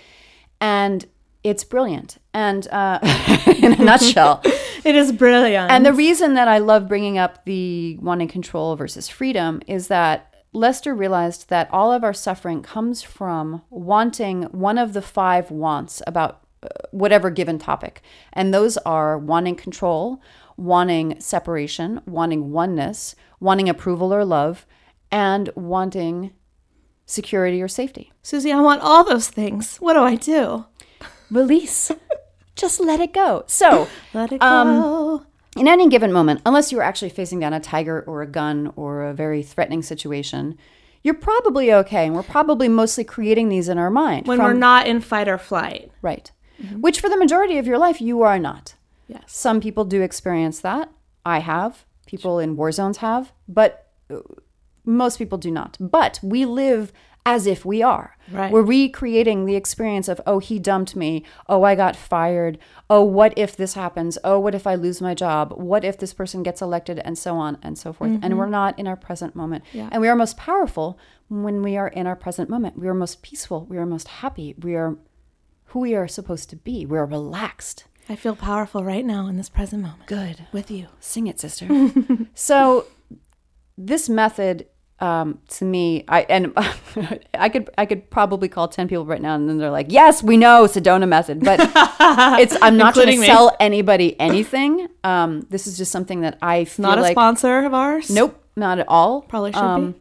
[0.64, 1.06] and
[1.44, 2.20] it's brilliant.
[2.34, 3.00] And uh,
[3.62, 4.42] in a nutshell,
[4.86, 5.70] it is brilliant.
[5.70, 10.34] and the reason that I love bringing up the wanting control versus freedom is that
[10.54, 16.02] Lester realized that all of our suffering comes from wanting one of the five wants
[16.08, 18.02] about uh, whatever given topic.
[18.32, 20.22] And those are wanting control,
[20.56, 24.66] wanting separation, wanting oneness, wanting approval or love,
[25.12, 26.32] and wanting
[27.14, 28.12] security or safety.
[28.24, 29.78] Suzie, I want all those things.
[29.78, 30.66] What do I do?
[31.32, 31.92] Release.
[32.56, 33.44] Just let it go.
[33.48, 35.26] So, Let it Um, go.
[35.58, 38.72] in any given moment, unless you are actually facing down a tiger or a gun
[38.76, 40.58] or a very threatening situation,
[41.04, 42.06] you're probably okay.
[42.06, 44.28] And we're probably mostly creating these in our mind.
[44.28, 45.92] when from- we're not in fight or flight.
[46.02, 46.32] Right.
[46.80, 48.76] Which for the majority of your life, you are not.
[49.08, 49.24] Yes.
[49.28, 50.90] Some people do experience that.
[51.26, 51.86] I have.
[52.06, 53.34] People in war zones have.
[53.48, 54.20] But uh,
[54.86, 55.78] most people do not.
[55.80, 56.92] But we live
[57.26, 58.18] as if we are.
[58.32, 58.52] Right.
[58.52, 61.24] We're recreating the experience of, oh, he dumped me.
[61.48, 62.58] Oh, I got fired.
[62.90, 64.18] Oh, what if this happens?
[64.24, 65.54] Oh, what if I lose my job?
[65.56, 67.00] What if this person gets elected?
[67.00, 68.20] And so on and so forth.
[68.22, 68.52] And we're mm-hmm.
[68.52, 69.64] not in our present moment.
[69.72, 69.90] Yeah.
[69.92, 72.78] And we are most powerful when we are in our present moment.
[72.78, 73.66] We are most peaceful.
[73.66, 74.56] We are most happy.
[74.60, 74.98] We are
[75.68, 76.86] who we are supposed to be.
[76.86, 77.86] We're relaxed.
[78.10, 80.08] I feel powerful right now in this present moment.
[80.08, 80.46] Good.
[80.52, 80.88] With you.
[81.00, 81.70] Sing it, sister.
[82.34, 82.86] so
[83.78, 84.68] this method
[85.00, 86.54] um, to me, I and
[87.34, 90.24] I could I could probably call ten people right now, and then they're like, "Yes,
[90.24, 91.60] we know Sedona method," but
[92.40, 94.88] it's I'm not going to sell anybody anything.
[95.04, 98.10] Um, this is just something that I feel Not a like sponsor of ours.
[98.10, 99.22] Nope, not at all.
[99.22, 99.96] Probably should um,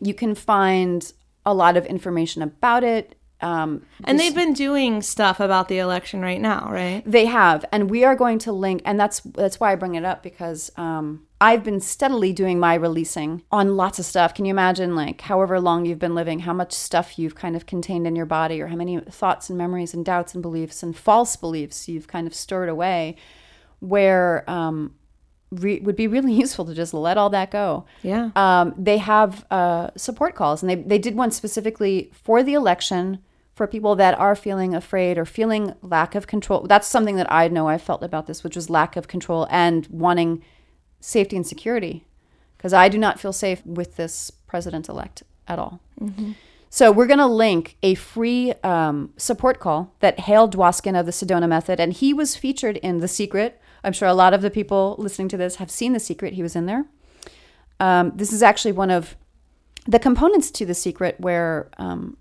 [0.00, 1.10] You can find
[1.46, 3.14] a lot of information about it.
[3.40, 7.02] Um, And they've been doing stuff about the election right now, right?
[7.06, 10.04] They have, and we are going to link, and that's that's why I bring it
[10.04, 14.34] up because um, I've been steadily doing my releasing on lots of stuff.
[14.34, 17.66] Can you imagine, like, however long you've been living, how much stuff you've kind of
[17.66, 20.96] contained in your body, or how many thoughts and memories and doubts and beliefs and
[20.96, 23.14] false beliefs you've kind of stored away,
[23.78, 24.96] where um,
[25.52, 27.84] re- would be really useful to just let all that go.
[28.02, 28.30] Yeah.
[28.34, 33.20] Um, they have uh, support calls, and they they did one specifically for the election
[33.58, 36.62] for people that are feeling afraid or feeling lack of control.
[36.62, 39.86] That's something that I know I felt about this, which was lack of control and
[39.88, 40.42] wanting
[41.00, 42.06] safety and security,
[42.56, 45.80] because I do not feel safe with this president elect at all.
[46.70, 51.12] So we're going to link a free um, support call that Hale Dwoskin of the
[51.12, 53.60] Sedona Method, and he was featured in The Secret.
[53.82, 56.34] I'm sure a lot of the people listening to this have seen The Secret.
[56.34, 56.84] He was in there.
[57.80, 59.16] Um, this is actually one of
[59.84, 62.16] the components to The Secret where um,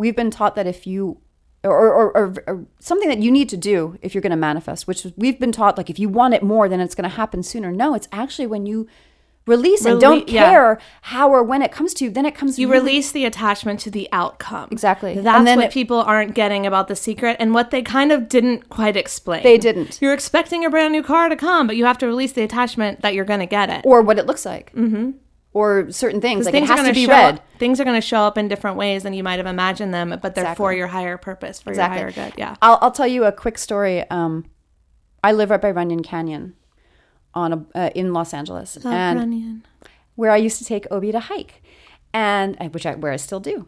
[0.00, 1.18] we've been taught that if you
[1.62, 4.86] or, or, or, or something that you need to do if you're going to manifest,
[4.86, 7.42] which we've been taught like if you want it more, then it's going to happen
[7.42, 7.70] sooner.
[7.70, 8.88] No, it's actually when you
[9.46, 10.48] release and Rele- don't yeah.
[10.48, 12.54] care how or when it comes to you, then it comes.
[12.56, 14.68] To you really- release the attachment to the outcome.
[14.70, 15.12] Exactly.
[15.18, 18.10] And That's then what it- people aren't getting about the secret and what they kind
[18.12, 19.42] of didn't quite explain.
[19.42, 19.98] They didn't.
[20.00, 23.02] You're expecting a brand new car to come, but you have to release the attachment
[23.02, 23.82] that you're going to get it.
[23.84, 24.72] or what it looks like.
[24.74, 25.10] Mm-hmm.
[25.52, 26.46] Or certain things.
[26.46, 27.34] Like it are has to be show read.
[27.36, 29.92] Up, things are going to show up in different ways than you might have imagined
[29.92, 32.00] them, but they're for your higher purpose, for Exactly.
[32.00, 32.38] your higher good.
[32.38, 32.56] Yeah.
[32.62, 34.08] I'll, I'll tell you a quick story.
[34.10, 34.44] Um,
[35.24, 36.54] I live right by Runyon Canyon
[37.34, 39.66] on a, uh, in Los Angeles, Love and Runyon.
[40.14, 41.62] where I used to take Obi to hike,
[42.14, 43.66] and uh, which I where I still do.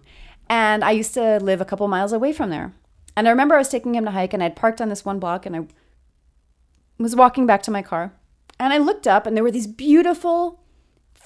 [0.49, 2.73] And I used to live a couple miles away from there.
[3.17, 5.19] And I remember I was taking him to hike, and I'd parked on this one
[5.19, 5.67] block, and I
[6.99, 8.13] was walking back to my car,
[8.59, 10.61] and I looked up, and there were these beautiful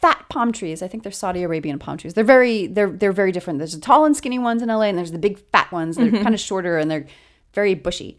[0.00, 0.82] fat palm trees.
[0.82, 2.14] I think they're Saudi Arabian palm trees.
[2.14, 3.58] They're very they're they're very different.
[3.58, 5.96] There's the tall and skinny ones in LA, and there's the big fat ones.
[5.96, 6.22] They're mm-hmm.
[6.22, 7.06] kind of shorter and they're
[7.52, 8.18] very bushy.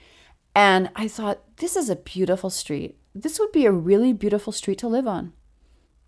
[0.55, 2.97] And I thought, this is a beautiful street.
[3.13, 5.34] This would be a really beautiful street to live on.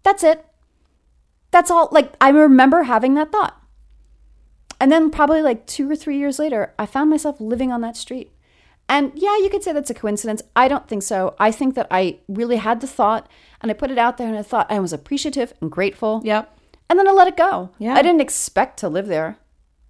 [0.03, 0.45] That's it.
[1.51, 1.89] That's all.
[1.91, 3.55] Like I remember having that thought.
[4.81, 7.97] And then probably like two or three years later, I found myself living on that
[7.97, 8.31] street.
[8.87, 10.41] And yeah, you could say that's a coincidence.
[10.55, 11.35] I don't think so.
[11.37, 13.29] I think that I really had the thought
[13.61, 16.21] and I put it out there and I thought I was appreciative and grateful.
[16.23, 16.57] Yep.
[16.89, 17.71] And then I let it go.
[17.77, 17.93] Yeah.
[17.93, 19.37] I didn't expect to live there,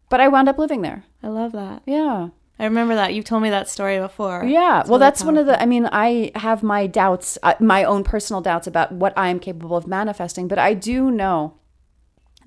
[0.10, 1.06] but I wound up living there.
[1.24, 1.82] I love that.
[1.86, 2.30] Yeah.
[2.60, 3.14] I remember that.
[3.14, 4.44] You've told me that story before.
[4.44, 4.82] Yeah.
[4.82, 5.62] It's well, really that's one of the.
[5.62, 9.40] I mean, I have my doubts, uh, my own personal doubts about what I am
[9.40, 11.56] capable of manifesting, but I do know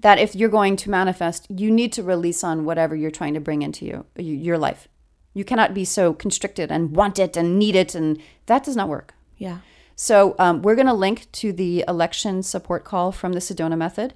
[0.02, 3.40] that if you're going to manifest, you need to release on whatever you're trying to
[3.40, 4.88] bring into you, your life.
[5.32, 8.88] You cannot be so constricted and want it and need it, and that does not
[8.88, 9.14] work.
[9.38, 9.58] Yeah.
[10.02, 14.14] So um, we're going to link to the election support call from the Sedona Method.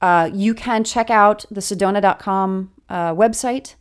[0.00, 3.74] Uh, you can check out the Sedona.com uh, website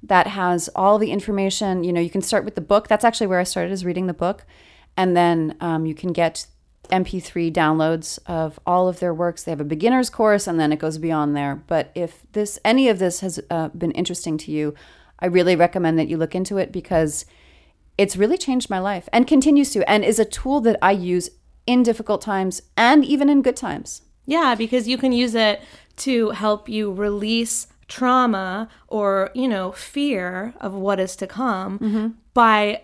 [0.00, 1.82] that has all the information.
[1.82, 2.86] You know, you can start with the book.
[2.86, 4.44] That's actually where I started, is reading the book,
[4.96, 6.46] and then um, you can get
[6.90, 9.42] MP3 downloads of all of their works.
[9.42, 11.64] They have a beginner's course, and then it goes beyond there.
[11.66, 14.72] But if this, any of this, has uh, been interesting to you,
[15.18, 17.26] I really recommend that you look into it because
[17.98, 21.30] it's really changed my life and continues to, and is a tool that I use
[21.66, 24.02] in difficult times and even in good times.
[24.26, 25.60] Yeah, because you can use it
[25.96, 32.08] to help you release trauma or, you know, fear of what is to come Mm-hmm.
[32.34, 32.82] by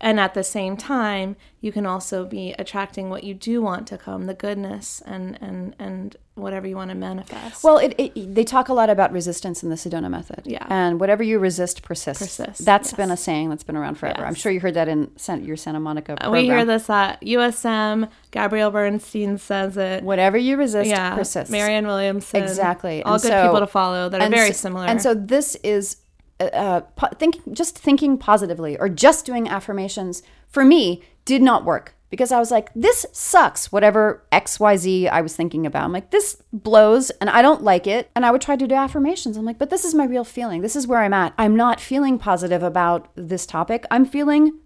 [0.00, 3.96] and at the same time, you can also be attracting what you do want to
[3.96, 7.62] come, the goodness and and and whatever you want to manifest.
[7.62, 10.42] Well, it, it, they talk a lot about resistance in the Sedona method.
[10.44, 10.66] Yeah.
[10.70, 12.22] And whatever you resist persists.
[12.22, 12.96] Persists, That's yes.
[12.96, 14.24] been a saying that's been around forever.
[14.24, 15.10] I'm sure you heard that in
[15.42, 16.32] your Santa Monica program.
[16.32, 18.08] we hear this at USM.
[18.30, 20.02] Gabrielle Bernstein says it.
[20.02, 21.50] Whatever you resist yeah, persists.
[21.50, 22.42] Marianne Williamson.
[22.42, 23.02] Exactly.
[23.02, 24.86] All And good so- people to follow that are very similar.
[24.86, 25.98] And so this is
[26.40, 31.64] uh, uh, po- think just thinking positively or just doing affirmations for me did not
[31.64, 33.72] work because I was like, this sucks.
[33.72, 37.62] Whatever X Y Z I was thinking about, I'm like, this blows, and I don't
[37.62, 38.10] like it.
[38.14, 39.38] And I would try to do affirmations.
[39.38, 40.60] I'm like, but this is my real feeling.
[40.60, 41.32] This is where I'm at.
[41.38, 43.86] I'm not feeling positive about this topic.
[43.90, 44.58] I'm feeling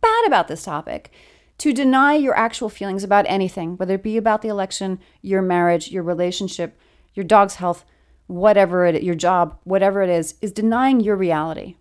[0.00, 1.10] bad about this topic.
[1.58, 5.90] To deny your actual feelings about anything, whether it be about the election, your marriage,
[5.90, 6.78] your relationship,
[7.12, 7.84] your dog's health,
[8.26, 11.76] whatever it your job, whatever it is, is denying your reality.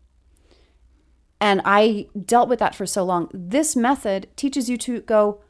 [1.39, 3.29] And I dealt with that for so long.
[3.33, 5.41] This method teaches you to go,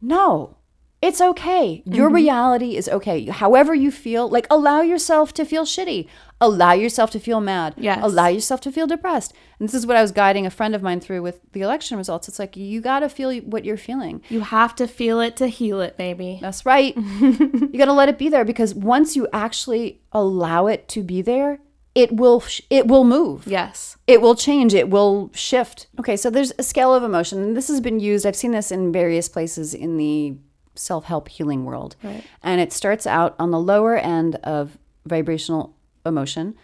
[0.00, 0.56] no,
[1.04, 1.82] it's okay.
[1.84, 2.14] Your mm-hmm.
[2.14, 3.26] reality is okay.
[3.26, 6.08] However you feel, like allow yourself to feel shitty.
[6.40, 7.74] Allow yourself to feel mad.
[7.76, 8.00] Yes.
[8.02, 9.34] Allow yourself to feel depressed.
[9.58, 11.98] And this is what I was guiding a friend of mine through with the election
[11.98, 12.26] results.
[12.26, 14.22] It's like you got to feel what you're feeling.
[14.30, 16.38] you have to feel it to heal it, baby.
[16.40, 16.96] That's right.
[16.96, 21.20] you got to let it be there because once you actually allow it to be
[21.20, 21.60] there,
[21.94, 23.46] it will sh- it will move.
[23.46, 23.96] Yes.
[24.06, 25.86] It will change, it will shift.
[25.98, 27.42] Okay, so there's a scale of emotion.
[27.42, 30.36] And this has been used, I've seen this in various places in the
[30.74, 31.96] self-help healing world.
[32.02, 32.24] Right.
[32.42, 34.76] And it starts out on the lower end of
[35.06, 36.56] vibrational emotion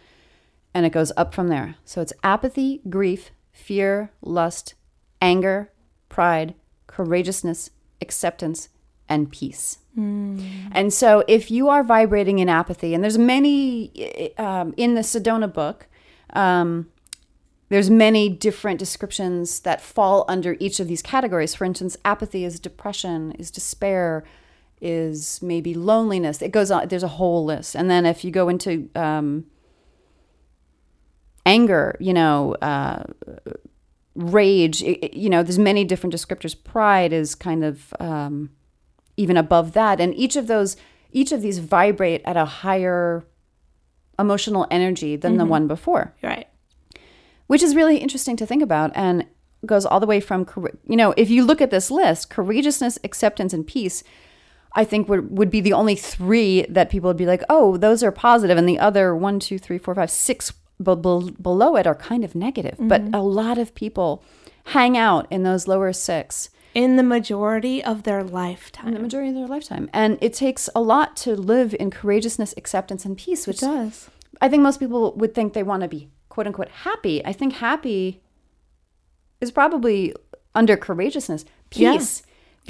[0.74, 1.76] and it goes up from there.
[1.84, 4.74] So it's apathy, grief, fear, lust,
[5.20, 5.70] anger,
[6.08, 6.54] pride,
[6.86, 7.70] courageousness,
[8.00, 8.68] acceptance,
[9.08, 9.78] and peace.
[9.96, 15.52] And so if you are vibrating in apathy, and there's many um, in the Sedona
[15.52, 15.88] book,
[16.32, 16.88] um,
[17.68, 21.54] there's many different descriptions that fall under each of these categories.
[21.54, 24.24] For instance, apathy is depression, is despair,
[24.80, 26.40] is maybe loneliness.
[26.40, 26.88] It goes on.
[26.88, 27.74] There's a whole list.
[27.76, 29.44] And then if you go into um,
[31.46, 33.04] anger, you know, uh,
[34.14, 36.56] rage, it- you know, there's many different descriptors.
[36.62, 38.50] Pride is kind of um,
[39.20, 40.76] even above that, and each of those,
[41.12, 43.24] each of these vibrate at a higher
[44.18, 45.50] emotional energy than the mm-hmm.
[45.50, 46.14] one before.
[46.22, 46.46] Right.
[47.46, 49.26] which is really interesting to think about and
[49.66, 50.46] goes all the way from
[50.86, 54.02] you know if you look at this list courageousness acceptance and peace
[54.72, 58.02] i think would, would be the only three that people would be like oh those
[58.02, 58.56] are positive.
[58.56, 60.52] And the other one two three four five six
[60.82, 62.76] be- be- below it are kind of negative.
[62.78, 63.14] But mm-hmm.
[63.14, 64.24] a lot of people
[64.64, 68.88] hang out in those lower six in the majority of their lifetime.
[68.88, 69.90] in the majority of their lifetime.
[69.92, 74.08] And it takes a lot to live in courageousness, acceptance, and peace, which does.
[74.40, 77.24] I think most people would think they want to be quote unquote happy.
[77.24, 78.20] I think happy
[79.40, 80.14] is probably
[80.54, 81.44] under courageousness.
[81.74, 81.98] Yeah.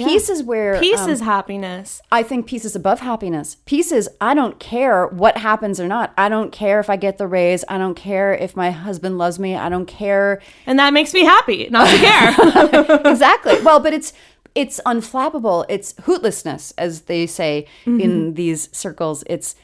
[0.05, 0.27] Peace.
[0.27, 2.01] Peace is where Peace um, is happiness.
[2.11, 3.57] I think peace is above happiness.
[3.65, 6.13] Peace is I don't care what happens or not.
[6.17, 7.63] I don't care if I get the raise.
[7.67, 9.55] I don't care if my husband loves me.
[9.55, 13.01] I don't care And that makes me happy, not to care.
[13.11, 13.61] exactly.
[13.61, 14.13] Well, but it's
[14.53, 15.65] it's unflappable.
[15.69, 19.23] It's hootlessness, as they say in these circles.
[19.27, 19.55] It's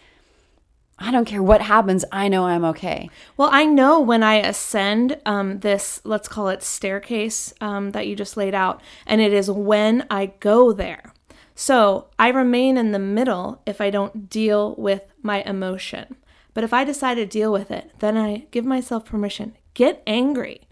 [0.99, 2.03] I don't care what happens.
[2.11, 3.09] I know I'm okay.
[3.37, 8.15] well, I know when I ascend um, this, let's call it staircase um, that you
[8.15, 11.13] just laid out, and it is when I go there.
[11.53, 16.15] So I remain in the middle if I don't deal with my emotion.
[16.53, 19.55] But if I decide to deal with it, then I give myself permission.
[19.75, 20.67] Get angry.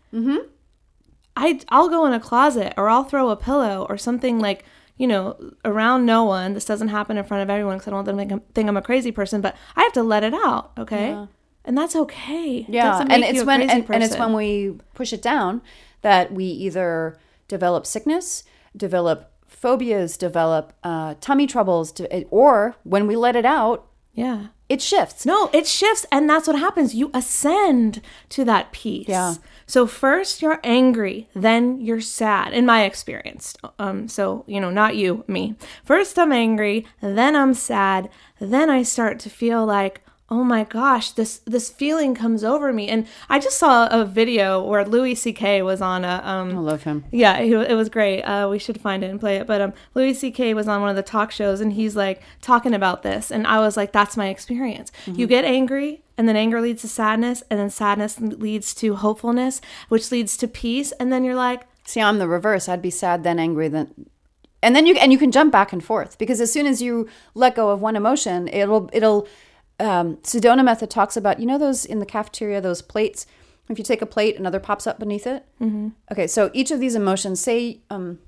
[1.36, 4.64] I I'll go in a closet or I'll throw a pillow or something like
[4.98, 6.54] you know around no one.
[6.54, 8.78] This doesn't happen in front of everyone because I don't want them to think I'm,
[8.78, 9.42] a crazy person.
[9.42, 11.28] But I have to let it out, okay?
[11.66, 12.66] And that's okay.
[12.70, 15.62] Yeah, doesn't and it's when and, and it's when we push it down
[16.02, 17.18] that we either
[17.48, 18.44] develop sickness,
[18.76, 24.48] develop phobias, develop uh, tummy troubles, to, or when we let it out, yeah.
[24.70, 25.26] it shifts.
[25.26, 26.94] No, it shifts, and that's what happens.
[26.94, 29.08] You ascend to that peace.
[29.08, 29.36] Yeah.
[29.68, 32.54] So first you're angry, then you're sad.
[32.54, 35.56] In my experience, um, so you know, not you, me.
[35.84, 38.10] First I'm angry, then I'm sad,
[38.40, 42.88] then I start to feel like, oh my gosh, this this feeling comes over me.
[42.88, 45.62] And I just saw a video where Louis C.K.
[45.62, 47.06] was on a um, I love him.
[47.12, 48.24] yeah, it, it was great.
[48.24, 49.48] Uh, we should find it and play it.
[49.48, 50.54] But um, Louis C.K.
[50.54, 53.32] was on one of the talk shows and he's like talking about this.
[53.32, 54.92] And I was like, that's my experience.
[55.06, 59.62] You get angry, and then anger leads to sadness, and then sadness leads to hopefulness,
[59.90, 60.92] which leads to peace.
[60.94, 62.68] And then you're like, See, I'm the reverse.
[62.68, 64.08] I'd be sad, then angry, then,
[64.64, 67.08] and then you and you can jump back and forth because as soon as you
[67.36, 69.28] let go of one emotion, it'll it'll.
[69.80, 73.26] Um, Sedona method talks about you know those in the cafeteria those plates.
[73.68, 75.46] If you take a plate, another pops up beneath it.
[75.60, 75.90] Mm-hmm.
[76.12, 78.20] Okay, so each of these emotions, say, um,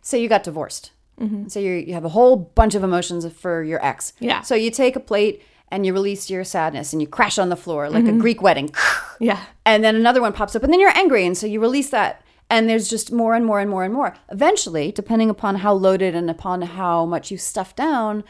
[0.00, 0.92] say you got divorced.
[1.48, 4.12] Say you you have a whole bunch of emotions for your ex.
[4.20, 4.42] Yeah.
[4.42, 7.56] So you take a plate and you release your sadness and you crash on the
[7.56, 8.70] floor like a Greek wedding.
[9.20, 11.90] yeah, and then another one pops up and then you're angry and so you release
[11.90, 15.72] that and there's just more and more and more and more eventually depending upon how
[15.72, 18.24] loaded and upon how much you stuff down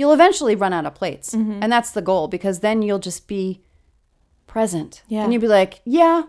[0.00, 1.58] you'll eventually run out of plates Mm-hmm.
[1.62, 3.60] and that's the goal because then you'll just be
[4.46, 5.22] present Yeah.
[5.24, 6.22] and you'll be like yeah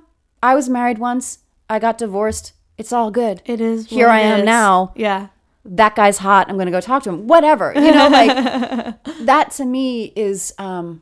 [0.43, 3.87] i was married once i got divorced it's all good it is.
[3.87, 4.45] Here I am is.
[4.45, 4.91] now.
[4.95, 5.27] Yeah.
[5.65, 8.35] that guy's hot i'm gonna go talk to him whatever you know like
[9.25, 11.01] that to me is um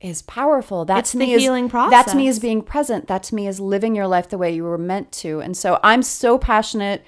[0.00, 3.06] is powerful that It's to the me is healing that to me is being present
[3.06, 5.78] that to me is living your life the way you were meant to and so
[5.82, 7.04] i'm so passionate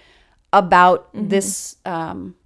[0.52, 1.28] about Mm-hmm.
[1.28, 2.36] this um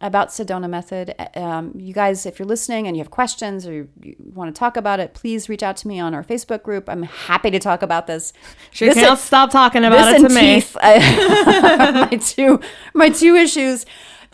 [0.00, 3.88] about sedona method um, you guys if you're listening and you have questions or you,
[4.02, 6.88] you want to talk about it please reach out to me on our facebook group
[6.88, 8.32] i'm happy to talk about this
[8.70, 10.56] She This can't stop talking about it to me.
[10.56, 12.60] teeth I, my two
[12.92, 13.86] my two issues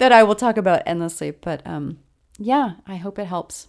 [0.02, 1.30] that I will talk about endlessly.
[1.30, 1.98] But um,
[2.38, 3.68] yeah, I hope it helps.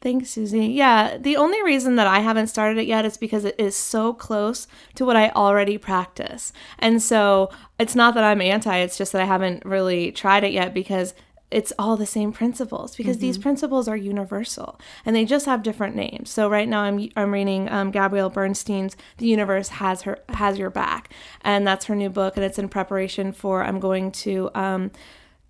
[0.00, 0.74] Thanks, Suzie.
[0.74, 4.12] Yeah, the only reason that I haven't started it yet is because it is so
[4.12, 4.66] close
[4.96, 6.52] to what I already practice.
[6.80, 10.52] And so it's not that I'm anti, it's just that I haven't really tried it
[10.52, 11.14] yet because
[11.52, 15.94] it's all the same principles because these principles are universal and they just have different
[15.94, 16.30] names.
[16.30, 20.70] So right now I'm I'm reading um, Gabrielle Bernstein's "The Universe Has Her Has Your
[20.70, 24.90] Back," and that's her new book, and it's in preparation for I'm going to um,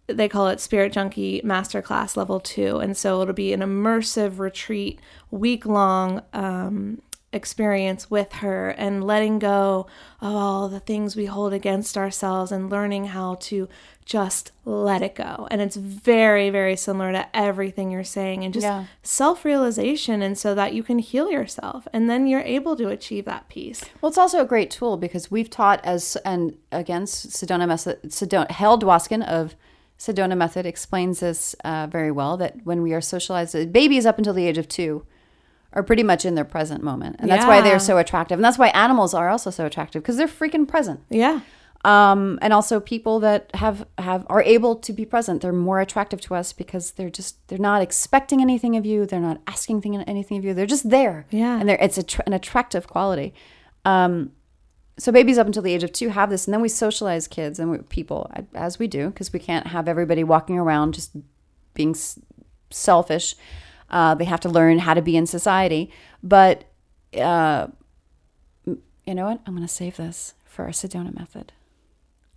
[0.09, 2.79] they call it Spirit Junkie Masterclass Level 2.
[2.79, 5.01] And so it'll be an immersive retreat,
[5.31, 7.01] week long um,
[7.33, 9.87] experience with her and letting go
[10.21, 13.69] of all the things we hold against ourselves and learning how to
[14.05, 15.47] just let it go.
[15.51, 18.85] And it's very, very similar to everything you're saying and just Yeah.
[19.03, 20.23] self realization.
[20.23, 23.83] And so that you can heal yourself and then you're able to achieve that peace.
[24.01, 28.51] Well, it's also a great tool because we've taught as and again Sedona method Sedona
[28.51, 29.55] Hale Dwoskin of
[29.99, 34.35] Sedona method explains this uh, very well that when we are socialized, babies up until
[34.35, 35.07] the age of two
[35.75, 38.59] are pretty much in their present moment, and that's why they're so attractive, and that's
[38.59, 41.01] why animals are also so attractive because they're freaking present.
[41.11, 41.41] Yeah.
[41.85, 46.21] um, and also people that have have are able to be present they're more attractive
[46.21, 49.05] to us because they're just they're not expecting anything of you.
[49.07, 50.55] They're not asking thing, anything of you.
[50.55, 51.27] They're just there.
[51.31, 51.59] Yeah.
[51.61, 53.35] and it's a, tr- an attractive quality.
[53.85, 54.31] Um,
[54.99, 57.59] so babies up until the age of two have this and then we socialize kids
[57.59, 61.17] and we, people as we do because we can't have everybody walking around just
[61.75, 62.19] being s-
[62.71, 63.35] selfish
[63.93, 65.91] uh, they have to learn how to be in society.
[66.23, 66.65] But
[67.17, 67.69] uh,
[68.67, 69.41] you know what?
[69.47, 71.53] I'm going to save this for our sedona method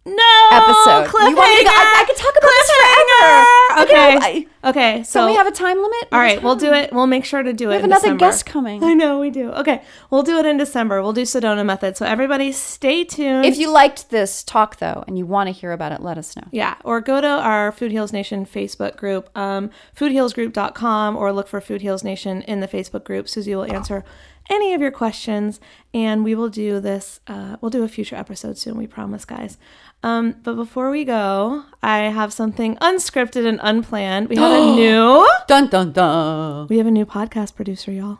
[0.05, 1.07] no episode.
[1.27, 3.45] You want me to go- I- I could talk about this forever.
[3.83, 4.47] Okay.
[4.63, 5.03] I okay.
[5.03, 6.07] So Don't we have a time limit?
[6.11, 6.93] all right, we'll do it.
[6.93, 7.69] We'll make sure to do it.
[7.69, 8.19] We have another December.
[8.19, 8.83] guest coming.
[8.83, 9.51] I know we do.
[9.51, 9.81] Okay,
[10.11, 11.01] we'll do it in December.
[11.01, 11.97] We'll do Sedona method.
[11.97, 13.45] So everybody, stay tuned.
[13.45, 16.35] If you liked this talk though, and you want to hear about it, let us
[16.35, 16.43] know.
[16.51, 21.59] Yeah, or go to our Food Heals Nation Facebook group, um, foodhealsgroup.com, or look for
[21.61, 23.25] Food Heals Nation in the Facebook group.
[23.27, 24.03] Suzie will answer
[24.49, 25.59] any of your questions,
[25.93, 27.19] and we will do this.
[27.27, 28.77] Uh, we'll do a future episode soon.
[28.77, 29.57] We promise, guys.
[30.05, 34.29] Um, but before we go, I have something unscripted and unplanned.
[34.29, 36.67] We have a new, Dun dun dun.
[36.69, 38.19] we have a new podcast producer, y'all.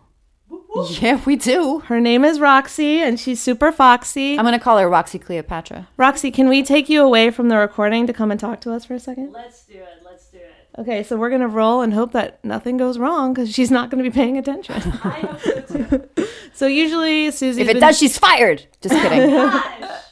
[1.00, 1.80] Yeah, we do.
[1.82, 4.38] Her name is Roxy, and she's super foxy.
[4.38, 5.88] I'm gonna call her Roxy Cleopatra.
[5.96, 8.84] Roxy, can we take you away from the recording to come and talk to us
[8.84, 9.32] for a second?
[9.32, 10.02] Let's do it.
[10.04, 10.52] Let's do it.
[10.80, 14.04] Okay, so we're gonna roll and hope that nothing goes wrong because she's not gonna
[14.04, 14.76] be paying attention.
[15.04, 16.10] I hope so too.
[16.54, 18.66] so usually Suzie, If it does, she's fired.
[18.82, 19.30] Just kidding.
[19.36, 19.66] Gosh,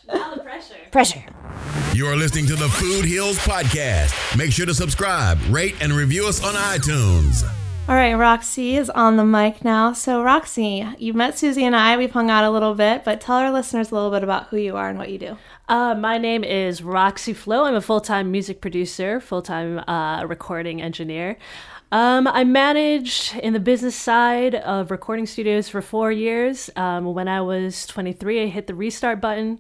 [0.08, 0.76] now the pressure.
[0.92, 1.24] Pressure.
[1.94, 4.38] You're listening to the Food Heals Podcast.
[4.38, 7.44] Make sure to subscribe, rate, and review us on iTunes.
[7.88, 9.92] All right, Roxy is on the mic now.
[9.94, 11.98] So Roxy, you've met Suzie and I.
[11.98, 14.58] We've hung out a little bit, but tell our listeners a little bit about who
[14.58, 15.38] you are and what you do.
[15.68, 17.66] Uh, my name is Roxy Flo.
[17.66, 21.38] I'm a full time music producer, full time uh, recording engineer.
[21.92, 26.70] Um, I managed in the business side of recording studios for four years.
[26.76, 29.60] Um, when I was 23, I hit the restart button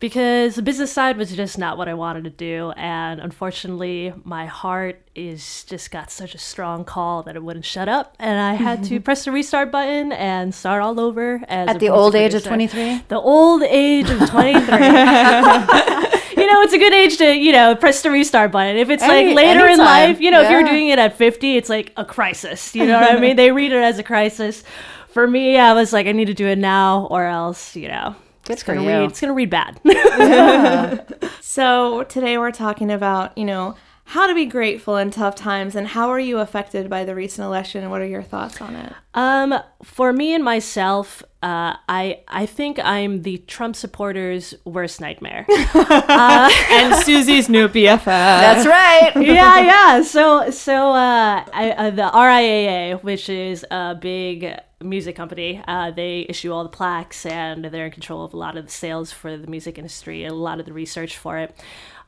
[0.00, 2.72] because the business side was just not what I wanted to do.
[2.76, 7.88] And unfortunately, my heart is just got such a strong call that it wouldn't shut
[7.88, 8.14] up.
[8.20, 11.42] And I had to press the restart button and start all over.
[11.48, 13.02] As At the old age of 23?
[13.08, 14.52] The old age of 23.
[14.52, 18.76] you know, it's a good age to, you know, press the restart button.
[18.76, 21.56] If it's Any- like later in life, you know, if you're doing it at 50,
[21.56, 22.76] it's like a crisis.
[22.76, 23.34] You know what I mean?
[23.34, 24.62] They read it as a crisis.
[25.08, 28.14] For me, I was like, I need to do it now or else, you know,
[28.48, 28.88] Good it's gonna you.
[28.88, 29.78] read it's gonna read bad.
[31.40, 33.74] So today we're talking about, you know,
[34.04, 37.44] how to be grateful in tough times and how are you affected by the recent
[37.44, 38.92] election and what are your thoughts on it?
[39.12, 45.44] Um, for me and myself, uh, I I think I'm the Trump supporters' worst nightmare.
[45.48, 48.04] and Suzie's new BFF.
[48.04, 49.12] That's right.
[49.16, 50.02] yeah, yeah.
[50.02, 56.26] So, so uh, I, uh, the RIAA, which is a big music company, uh, they
[56.28, 59.36] issue all the plaques and they're in control of a lot of the sales for
[59.36, 61.54] the music industry and a lot of the research for it.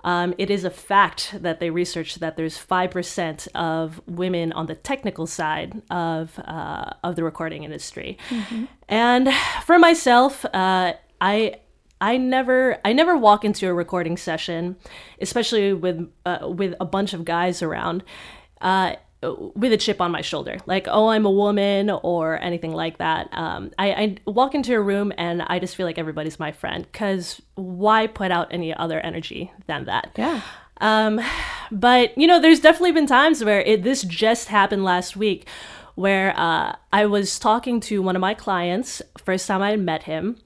[0.03, 4.67] Um, it is a fact that they researched that there's five percent of women on
[4.67, 8.17] the technical side of uh, of the recording industry,
[8.89, 9.29] and
[9.67, 11.57] for myself, uh, I
[12.01, 14.77] I never I never walk into a recording session,
[15.21, 18.03] especially with uh, with a bunch of guys around,
[18.63, 22.99] uh, with a chip on my shoulder, like oh I'm a woman or anything like
[22.99, 23.29] that.
[23.33, 26.87] Um, I, I walk into a room and I just feel like everybody's my friend
[26.91, 30.13] because why put out any other energy than that?
[30.17, 30.41] Yeah.
[30.81, 31.21] Um,
[31.71, 35.47] but you know, there's definitely been times where it this just happened last week,
[35.95, 39.03] where uh, I was talking to one of my clients.
[39.19, 40.39] First time I met him,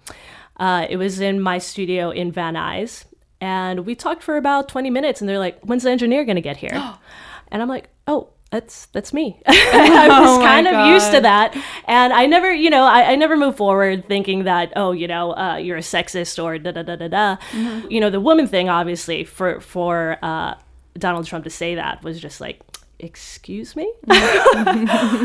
[0.57, 3.05] uh, it was in my studio in Van Nuys,
[3.41, 5.21] and we talked for about 20 minutes.
[5.21, 6.73] And they're like, "When's the engineer gonna get here?"
[7.49, 9.41] and I'm like, "Oh." That's that's me.
[9.47, 11.57] I was Oh kind of used to that,
[11.89, 15.37] and I never, you know, I, I never moved forward thinking that, oh, you know,
[15.37, 17.37] uh, you're a sexist or da da da da da.
[17.51, 17.91] Mm-hmm.
[17.91, 20.55] You know, the woman thing, obviously, for for uh,
[20.97, 22.61] Donald Trump to say that was just like,
[23.01, 23.93] excuse me,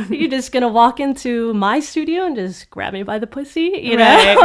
[0.09, 3.95] you're just gonna walk into my studio and just grab me by the pussy, you
[3.95, 4.05] know?
[4.05, 4.37] Right,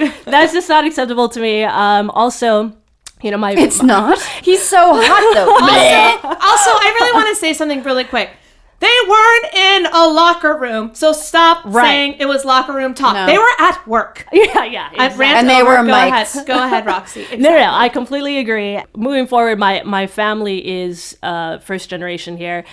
[0.00, 0.24] right.
[0.24, 1.62] That's just not acceptable to me.
[1.62, 2.76] Um, also,
[3.22, 4.20] you know, my It's not.
[4.42, 5.50] He's so hot though.
[5.52, 8.30] also, also, I really want to say something really quick.
[8.80, 11.84] They weren't in a locker room, so stop Right.
[11.84, 13.14] saying it was locker room talk.
[13.14, 13.26] No.
[13.26, 14.26] They were at work.
[14.32, 15.18] yeah, yeah, exactly.
[15.20, 15.70] rant And they over.
[15.70, 16.12] were Go mic'd.
[16.12, 16.46] ahead.
[16.48, 17.24] Go ahead, Roxy.
[17.36, 18.82] No, no, no, I completely agree.
[18.96, 22.64] Moving forward, my my family is uh, first generation here.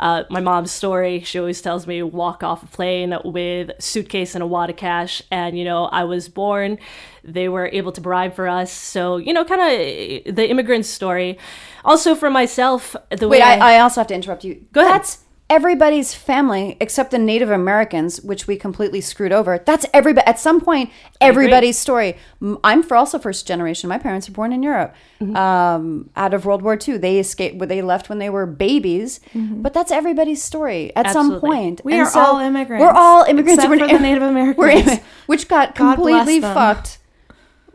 [0.00, 4.42] Uh, my mom's story, she always tells me walk off a plane with suitcase and
[4.42, 5.22] a wad of cash.
[5.30, 6.78] And, you know, I was born,
[7.24, 8.72] they were able to bribe for us.
[8.72, 11.38] So, you know, kind of the immigrant story.
[11.84, 14.66] Also for myself, the Wait, way I, I also have to interrupt you.
[14.72, 15.00] Go ahead.
[15.00, 19.58] That's everybody's family except the Native Americans, which we completely screwed over.
[19.64, 20.26] That's everybody.
[20.26, 20.90] At some point,
[21.20, 22.16] everybody's story.
[22.62, 23.88] I'm for also first generation.
[23.88, 25.34] My parents were born in Europe, Mm-hmm.
[25.36, 26.98] um, out of World War II.
[26.98, 27.58] They escaped.
[27.66, 29.20] They left when they were babies.
[29.34, 31.40] But that's everybody's story at some Mm-hmm.
[31.46, 31.80] Point.
[31.84, 33.64] We And are all immigrants, We're all immigrants.
[33.64, 34.82] except We're for the Native Americans.
[34.98, 36.98] immi- which got God completely fucked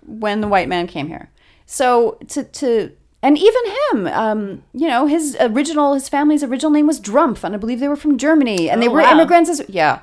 [0.05, 1.29] when the white man came here.
[1.65, 2.91] So to to
[3.23, 7.55] and even him, um, you know, his original his family's original name was Drumpf, and
[7.55, 9.13] I believe they were from Germany, and they Oh, were wow.
[9.13, 10.01] immigrants as yeah.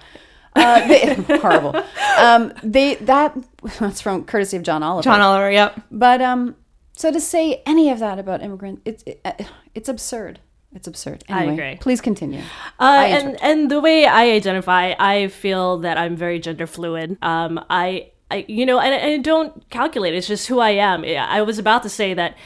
[0.57, 1.81] Uh, they, horrible.
[2.19, 3.37] Um, they that
[3.79, 5.05] that's from courtesy of John Oliver.
[5.05, 5.81] John Oliver, yep.
[5.93, 6.57] But um,
[6.95, 9.33] So to say any of that about immigrants, it's it, uh,
[9.77, 10.41] it's absurd.
[10.75, 11.25] It's absurd.
[11.29, 11.77] I Anyway, agree.
[11.81, 12.43] Please continue.
[12.79, 17.17] Uh, and and the way I identify, I feel that I'm very gender fluid.
[17.23, 20.15] Um, I, I you know, and I don't calculate.
[20.15, 21.05] It's just who I am.
[21.05, 22.37] I was about to say that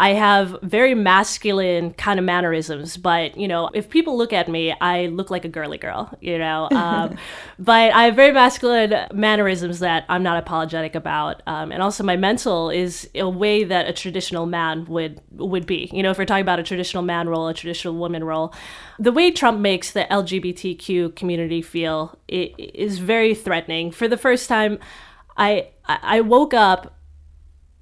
[0.00, 4.72] I have very masculine kind of mannerisms, but you know, if people look at me,
[4.80, 6.16] I look like a girly girl.
[6.22, 7.16] You know, um,
[7.58, 12.16] but I have very masculine mannerisms that I'm not apologetic about, um, and also my
[12.16, 15.90] mental is a way that a traditional man would would be.
[15.92, 18.54] You know, if we're talking about a traditional man role, a traditional woman role,
[18.98, 23.90] the way Trump makes the LGBTQ community feel i- is very threatening.
[23.90, 24.78] For the first time,
[25.36, 26.96] I I I woke up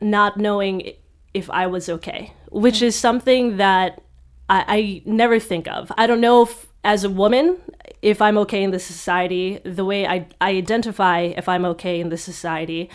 [0.01, 0.95] not knowing
[1.35, 4.01] if I was okay, which is something that
[4.49, 5.93] I, I never think of.
[5.97, 7.59] I don't know if, as a woman,
[8.03, 12.09] if I'm okay in this society, the way I, I identify if I'm okay in
[12.09, 12.89] this society.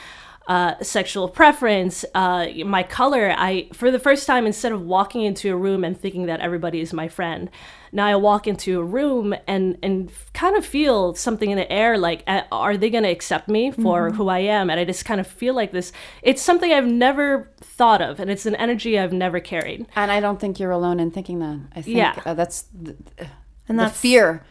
[0.46, 3.34] Uh, sexual preference, uh, my color.
[3.38, 6.82] I, for the first time, instead of walking into a room and thinking that everybody
[6.82, 7.50] is my friend,
[7.94, 11.98] now I walk into a room and and kind of feel something in the air.
[11.98, 14.70] Like, uh, are they going to accept me for who I am?
[14.70, 15.94] And I just kind of feel like this.
[16.22, 19.86] It's something I've never thought of, and it's an energy I've never carried.
[19.96, 21.60] And I don't think you're alone in thinking that.
[21.74, 22.20] I think Yeah.
[22.26, 22.98] uh, that's the,
[23.70, 24.44] And the that's fear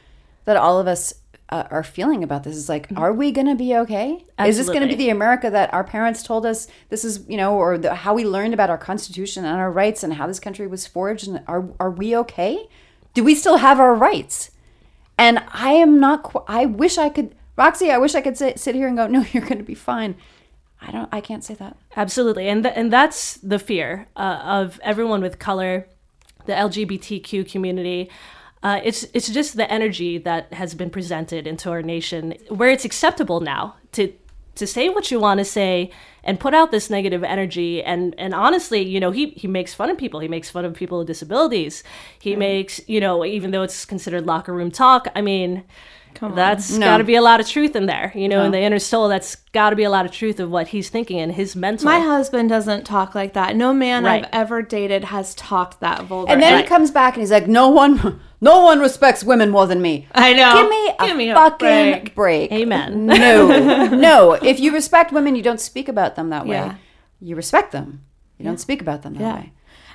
[0.46, 1.12] that all of us
[1.52, 2.56] uh, are feeling about this.
[2.56, 4.24] Is like, are we going to be okay?
[4.38, 7.36] Is this going to be the America that our parents told us this is, you
[7.36, 10.40] know, or the, how we learned about our Constitution and our rights and how this
[10.40, 11.28] country was forged?
[11.28, 12.66] And are are we okay?
[13.12, 14.50] Do we still have our rights?
[15.18, 16.22] And I am not.
[16.22, 17.90] Qu- I wish I could, Roxy.
[17.90, 20.16] I wish I could sit, sit here and go, no, you're going to be fine.
[20.80, 21.08] I don't.
[21.12, 21.76] I can't say that.
[21.94, 25.86] Absolutely, and th- and that's the fear uh, of everyone with color,
[26.46, 28.10] the LGBTQ community.
[28.62, 32.84] Uh, it's it's just the energy that has been presented into our nation, where it's
[32.84, 34.12] acceptable now to
[34.54, 35.90] to say what you want to say
[36.24, 37.82] and put out this negative energy.
[37.82, 40.20] And and honestly, you know, he he makes fun of people.
[40.20, 41.82] He makes fun of people with disabilities.
[42.18, 42.38] He mm-hmm.
[42.40, 45.08] makes you know, even though it's considered locker room talk.
[45.14, 45.64] I mean.
[46.20, 48.78] That's got to be a lot of truth in there, you know, in the inner
[48.78, 49.08] soul.
[49.08, 51.86] That's got to be a lot of truth of what he's thinking and his mental.
[51.86, 53.56] my husband doesn't talk like that.
[53.56, 54.24] No man Right.
[54.24, 56.32] I've ever dated has talked that vulgar.
[56.32, 56.64] And then Right.
[56.64, 60.06] he comes back and he's like, "No one, no one respects women more than me."
[60.14, 60.54] I know.
[60.54, 62.14] Give me a Give me a fucking break.
[62.14, 62.52] break.
[62.52, 63.06] Amen.
[63.06, 64.32] No, no.
[64.32, 66.56] If you respect women, you don't speak about them that way.
[66.56, 66.76] Yeah.
[67.20, 68.04] You respect them.
[68.38, 69.34] You don't speak about them that Yeah.
[69.36, 69.52] way.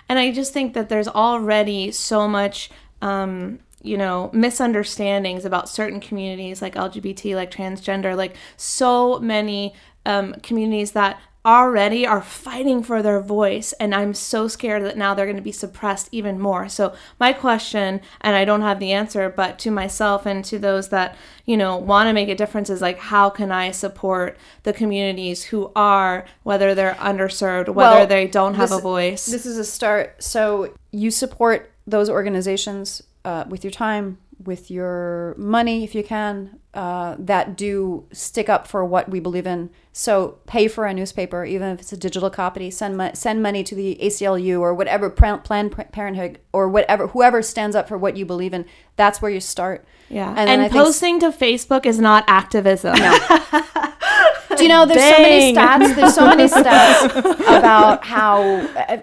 [0.10, 2.70] And I just think that there's already so much,
[3.02, 9.74] um, you know, misunderstandings about certain communities like LGBT, like transgender, like so many
[10.06, 13.72] um, communities that already are fighting for their voice.
[13.80, 16.68] And I'm so scared that now they're going to be suppressed even more.
[16.68, 20.90] So, my question, and I don't have the answer, but to myself and to those
[20.90, 24.74] that, you know, want to make a difference is like, how can I support the
[24.74, 29.26] communities who are, whether they're underserved, whether Well, they don't have this- a voice?
[29.26, 30.22] This is a start.
[30.22, 36.60] So you support those organizations uh, with your time, with your money, if you can,
[36.78, 39.72] uh, that do stick up for what we believe in.
[39.94, 42.70] So pay for a newspaper, even if it's a digital copy.
[42.70, 47.42] Send mo- send money to the ACLU or whatever Plan- Planned Parenthood or whatever whoever
[47.42, 48.64] stands up for what you believe in.
[48.96, 49.86] That's where you start.
[50.08, 50.36] Yeah.
[50.36, 52.96] then And, I think- posting to Facebook is not activism.
[54.58, 55.96] Do you know there's so many stats?
[55.96, 58.42] There's so many stats about how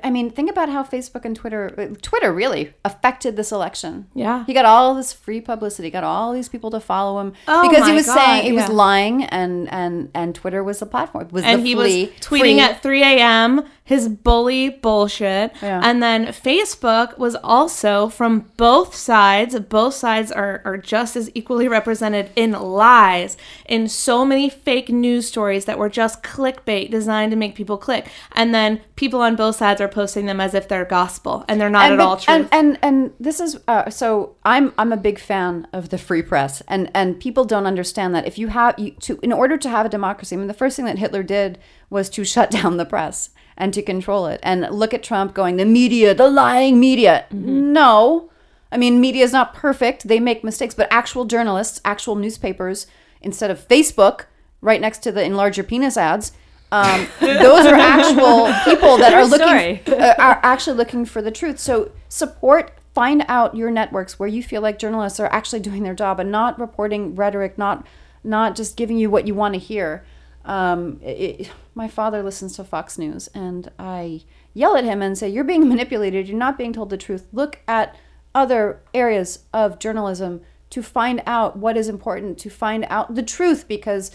[0.05, 4.07] I- mean, think about how Facebook and Twitter, uh, Twitter really affected this election.
[4.15, 4.45] Yeah.
[4.47, 7.87] he got all this free publicity, got all these people to follow him Oh because
[7.87, 11.29] he was God, saying he was lying, and and and Twitter was the platform.
[11.33, 13.63] Was and he free, was tweeting free- at 3 a.m.
[13.87, 15.53] his bully bullshit.
[15.61, 15.83] Yeah.
[15.85, 19.59] And then Facebook was also from both sides.
[19.61, 25.29] Both sides are, are just as equally represented in lies, in so many fake news
[25.29, 28.09] stories that were just clickbait designed to make people click.
[28.33, 31.69] And then people on both sides are posting them as if they're gospel, and they're
[31.69, 32.35] not and, at but- all true.
[32.35, 36.23] And, and and this is uh, so I'm I'm a big fan of the free
[36.23, 39.69] press, and and people don't understand that if you have you to in order to
[39.69, 41.59] have a democracy, I mean the first thing that Hitler did
[41.91, 44.41] was to shut down the press and to control it.
[44.43, 47.27] And look at Trump going the media, the lying media.
[47.31, 48.31] No,
[48.73, 52.87] I mean media is not perfect; they make mistakes, but actual journalists, actual newspapers,
[53.21, 54.27] instead of Facebook
[54.61, 56.33] right next to the enlarge your penis ads.
[56.73, 61.59] Um, those are actual people that are looking uh, are actually looking for the truth.
[61.61, 65.95] So support, find out your networks where you feel like journalists are actually doing their
[65.95, 67.87] job and not reporting rhetoric, not
[68.25, 70.05] not just giving you what you want to hear.
[70.45, 74.23] Um, it, my father listens to Fox News, and I
[74.53, 76.29] yell at him and say, "You're being manipulated.
[76.29, 77.27] You're not being told the truth.
[77.33, 77.97] Look at
[78.35, 83.67] other areas of journalism to find out what is important, to find out the truth,
[83.69, 84.11] because."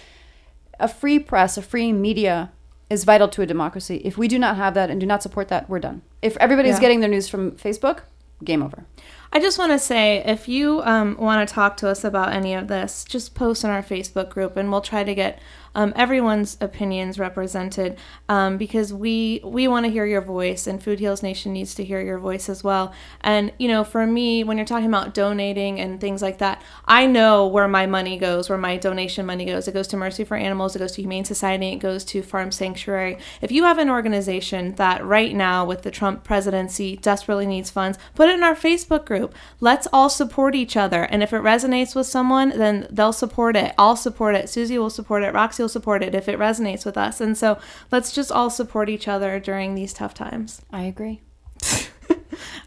[0.82, 2.54] a free press, a free media
[2.90, 3.98] is vital to a democracy.
[4.06, 6.04] If we do not have that and do not support that, we're done.
[6.22, 6.80] If everybody's Yeah.
[6.80, 8.04] getting their news from Facebook,
[8.46, 8.86] game over.
[9.34, 12.54] I just want to say if you um, want to talk to us about any
[12.54, 15.40] of this, just post in our Facebook group and we'll try to get
[15.76, 17.98] um, everyone's opinions represented
[18.28, 21.84] um, because we we want to hear your voice and Food Heals Nation needs to
[21.84, 22.94] hear your voice as well.
[23.22, 27.06] And you know, for me, when you're talking about donating and things like that, I
[27.06, 29.68] know where my money goes, where my donation money goes.
[29.68, 32.52] It goes to Mercy for Animals, it goes to Humane Society, it goes to Farm
[32.52, 33.18] Sanctuary.
[33.42, 37.98] If you have an organization that right now with the Trump presidency desperately needs funds,
[38.16, 39.36] put it in our Facebook group.
[39.60, 41.04] Let's all support each other.
[41.04, 43.74] And if it resonates with someone, then they'll support it.
[43.78, 44.46] I'll support it.
[44.46, 45.34] Suzie will support it.
[45.34, 47.20] Roxy will support it if it resonates with us.
[47.22, 47.58] And so
[47.92, 50.62] let's just all support each other during these tough times.
[50.72, 51.22] I agree.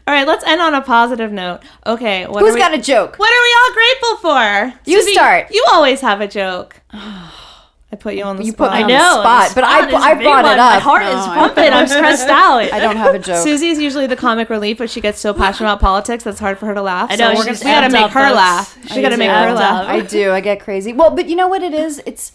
[0.05, 1.61] All right, let's end on a positive note.
[1.85, 3.15] Okay, what Who's we, got a joke?
[3.17, 4.79] What are we all grateful for?
[4.85, 5.47] You start.
[5.51, 6.81] You always have a joke.
[6.91, 8.73] I put you on the You put spot.
[8.73, 9.21] me I on the know.
[9.21, 10.57] spot, but I- is I brought it one.
[10.57, 10.81] My up.
[10.81, 11.71] heart No, is I- pumping.
[11.71, 12.57] I'm stressed out.
[12.73, 13.45] I don't have a joke.
[13.47, 16.65] Suzie's usually the comic relief, but she gets so passionate about politics that's hard for
[16.65, 17.09] her to laugh.
[17.11, 18.77] I know, so we're she's gonna, we gotta make her laugh.
[18.95, 19.87] We gotta make her laugh.
[19.87, 20.31] I do.
[20.31, 20.91] I get crazy.
[20.91, 22.01] Well, but you know what it is?
[22.05, 22.31] It's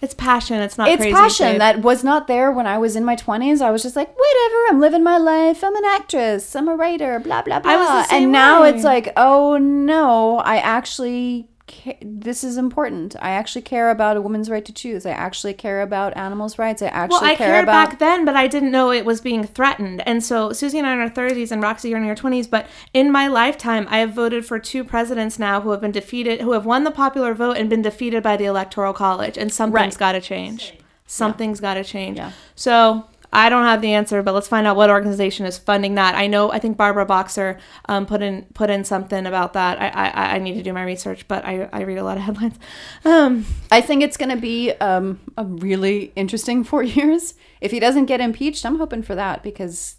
[0.00, 0.60] It's passion.
[0.60, 0.88] It's not.
[0.88, 1.58] it's passion babe.
[1.60, 3.60] that was not there when I was in my 20s.
[3.60, 5.64] I was just like, whatever, I'm living my life.
[5.64, 6.54] I'm an actress.
[6.54, 7.72] I'm a writer, blah, blah, blah.
[7.72, 12.56] I was the same and now it's like, oh no, I actually, ca- this is
[12.56, 13.14] important.
[13.20, 15.06] I actually care about a woman's right to choose.
[15.06, 16.82] I actually care about animals' rights.
[16.82, 17.90] I actually Well, I care cared about.
[17.90, 20.02] back then, but I didn't know it was being threatened.
[20.06, 22.46] And so Suzie and I are in our 30s, and Roxy, you're in your 20s.
[22.50, 26.40] But in my lifetime, I have voted for two presidents now who have been defeated,
[26.40, 29.36] who have won the popular vote and been defeated by the Electoral College.
[29.38, 29.98] And something's Right.
[29.98, 30.74] got to change.
[31.06, 32.18] Something's got to change.
[32.18, 32.32] Yeah.
[32.54, 36.14] So I don't have the answer, but let's find out what organization is funding that.
[36.14, 36.50] I know.
[36.50, 39.80] I think Barbara Boxer um, put in put in something about that.
[39.80, 42.22] I, I I need to do my research, but I I read a lot of
[42.28, 42.58] headlines.
[43.04, 47.34] Um, I think it's going to be um, a really interesting four years.
[47.60, 49.97] If he doesn't get impeached, I'm hoping for that because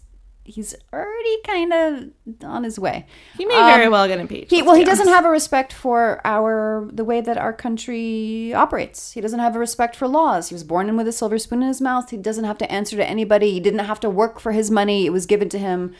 [0.50, 3.06] he's already kind of on his way.
[3.36, 4.50] he may very well get impeached.
[4.50, 9.12] He well, he doesn't have a respect for our the way that our country operates.
[9.12, 10.48] He doesn't have a respect for laws.
[10.48, 12.10] He was born in with a silver spoon in his mouth.
[12.10, 13.52] He doesn't have to answer to anybody.
[13.52, 15.06] He didn't have to work for his money.
[15.06, 15.94] It was given to him.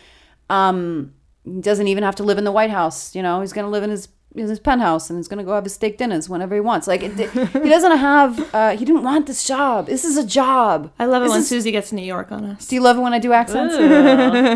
[0.49, 3.15] Um, he doesn't even have to live in the White House.
[3.15, 5.45] You know, he's going to live in his in his penthouse and he's going to
[5.45, 6.87] go have his steak dinners whenever he wants.
[6.87, 8.55] Like it, he doesn't have.
[8.55, 9.87] Uh, he didn't want this job.
[9.87, 10.93] This is a job.
[10.99, 12.66] I love it This when is- Suzie gets New York on us.
[12.68, 13.76] do you love it when I do accents?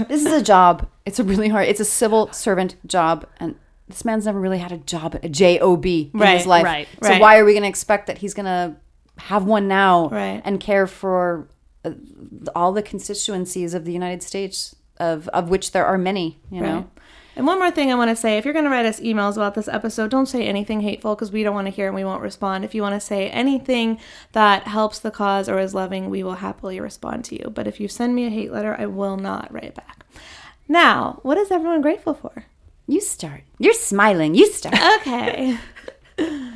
[0.09, 0.87] this is a job.
[1.05, 1.67] It's a really hard.
[1.69, 3.57] It's a civil servant job, and
[3.89, 6.65] this man's never really had a job, a job in Right, his life.
[6.65, 7.21] right, So right.
[7.21, 8.77] why are we going to expect that he's going to
[9.19, 10.41] have one now Right.
[10.45, 11.49] and care for
[11.85, 11.91] uh,
[12.55, 16.39] all the constituencies of the United States, of of which there are many?
[16.51, 16.91] You know.
[17.37, 19.35] And one more thing I want to say if you're going to write us emails
[19.35, 22.05] about this episode, don't say anything hateful because we don't want to hear and we
[22.05, 22.65] won't respond.
[22.65, 23.99] If you want to say anything
[24.33, 27.51] that helps the cause or is loving, we will happily respond to you.
[27.51, 30.05] But if you send me a hate letter, I will not write back.
[30.69, 32.45] Now, what is everyone grateful for?
[32.87, 33.43] You start.
[33.59, 34.35] You're smiling.
[34.35, 34.77] You start.
[35.01, 35.59] Okay.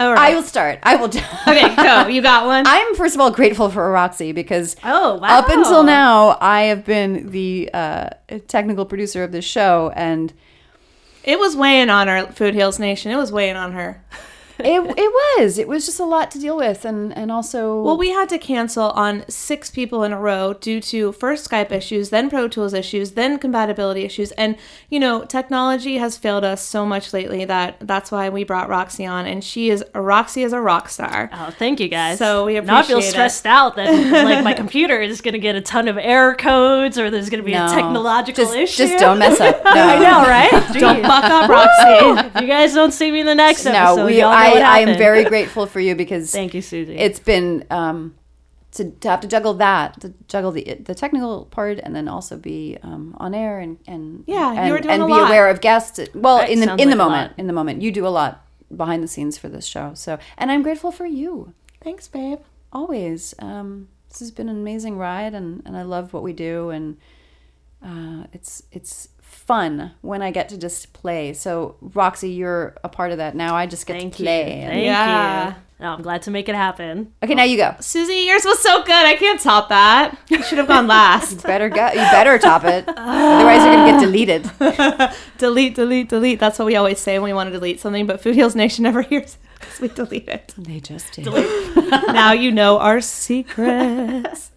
[0.00, 0.78] All I will start.
[0.82, 1.08] I will.
[1.48, 2.06] okay, go.
[2.08, 2.64] You got one?
[2.66, 5.38] I'm first of all grateful for Roxy because Oh, wow.
[5.40, 8.08] up until now I have been the uh,
[8.48, 10.32] technical producer of this show, and
[11.22, 13.12] it was weighing on our Food Heals Nation.
[13.12, 14.02] It was weighing on her.
[14.64, 17.96] it it was it was just a lot to deal with, and and also Well,
[17.96, 22.10] we had to cancel on six people in a row due to first Skype issues,
[22.10, 24.32] then Pro Tools issues, then compatibility issues.
[24.32, 24.56] And,
[24.88, 29.06] you know, technology has failed us so much lately that that's why we brought Roxy
[29.06, 29.26] on.
[29.26, 31.30] And she is, Roxy is a rock star.
[31.32, 32.18] Oh, thank you guys.
[32.18, 33.10] So we now I feel appreciate it.
[33.12, 33.90] stressed out that
[34.24, 37.42] like my computer is going to get a ton of error codes or there's going
[37.42, 37.66] to be No.
[37.66, 38.86] a technological just issue.
[38.88, 39.62] just don't mess up.
[39.64, 39.70] No.
[39.74, 40.50] I know, right?
[40.80, 42.40] Don't fuck up, Roxy.
[42.42, 44.78] You guys don't see me in the next No, episode, we, y'all know I, I
[44.80, 46.96] am very grateful for you because Thank you, Suzie.
[46.98, 48.14] it's been um,
[48.72, 52.36] to, to have to juggle that, to juggle the the technical part, and then also
[52.36, 55.26] be um, on air and and Yeah, you and, were doing and a be lot.
[55.28, 56.00] aware of guests.
[56.14, 58.08] Well, Right, in the in the like a moment, in the moment, you do a
[58.08, 58.44] lot
[58.76, 59.92] behind the scenes for this show.
[59.94, 62.38] So, and I'm grateful for you Thanks, babe.
[62.72, 63.34] always.
[63.40, 66.96] Um, this has been an amazing ride, and, and I love what we do, and
[67.84, 71.32] uh, it's it's fun when I get to just play.
[71.32, 73.54] So, Roxy, you're a part of that now.
[73.54, 74.24] I just get Thank to you.
[74.26, 74.64] play.
[74.68, 75.48] Thank Yeah.
[75.48, 75.54] you.
[75.80, 77.10] No, I'm glad to make it happen.
[77.22, 77.70] Okay, now you go.
[77.80, 78.92] Suzie, yours was so good.
[78.92, 80.14] I can't top that.
[80.28, 81.42] You should have gone last.
[81.42, 81.86] Better go.
[81.88, 82.84] You better top it.
[82.86, 84.50] Otherwise, you're gonna get deleted.
[85.38, 86.38] delete, delete, delete.
[86.38, 88.82] That's what we always say when we want to delete something, but Food Heals Nation
[88.82, 90.52] never hears it 'cause we delete it.
[90.58, 91.22] They just do.
[92.12, 94.50] now you know our secrets.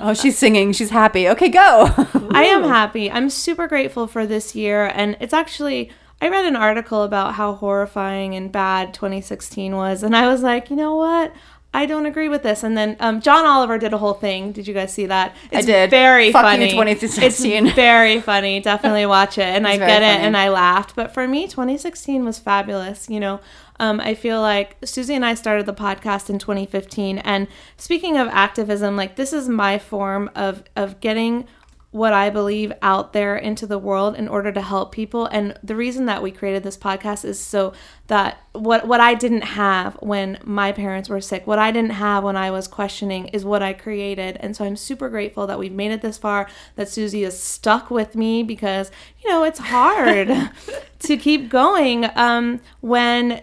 [0.00, 0.72] Oh, she's singing.
[0.72, 1.28] She's happy.
[1.28, 1.90] Okay, go.
[2.32, 3.10] I am happy.
[3.10, 4.90] I'm super grateful for this year.
[4.94, 5.90] And it's actually,
[6.20, 10.02] I read an article about how horrifying and bad 2016 was.
[10.02, 11.32] And I was like, you know what?
[11.74, 12.62] I don't agree with this.
[12.62, 14.50] And then um, John Oliver did a whole thing.
[14.52, 15.36] Did you guys see that?
[15.52, 15.90] It's did.
[15.90, 16.64] Very Fuck funny.
[16.64, 17.66] you, 2016.
[17.66, 18.60] It's very funny.
[18.60, 19.44] Definitely watch it.
[19.44, 20.96] And I get it, and I laughed.
[20.96, 23.10] But for me, 2016 was fabulous.
[23.10, 23.40] You know,
[23.80, 27.18] um, I feel like Suzie and I started the podcast in 2015.
[27.18, 31.46] And speaking of activism, like this is my form of of getting
[31.90, 35.26] what I believe out there into the world in order to help people.
[35.26, 37.72] And the reason that we created this podcast is so
[38.08, 42.24] that what what I didn't have when my parents were sick, what I didn't have
[42.24, 44.36] when I was questioning is what I created.
[44.40, 47.90] And so I'm super grateful that we've made it this far, that Suzie is stuck
[47.90, 48.90] with me because,
[49.22, 50.50] you know, it's hard
[50.98, 53.42] to keep going um, when,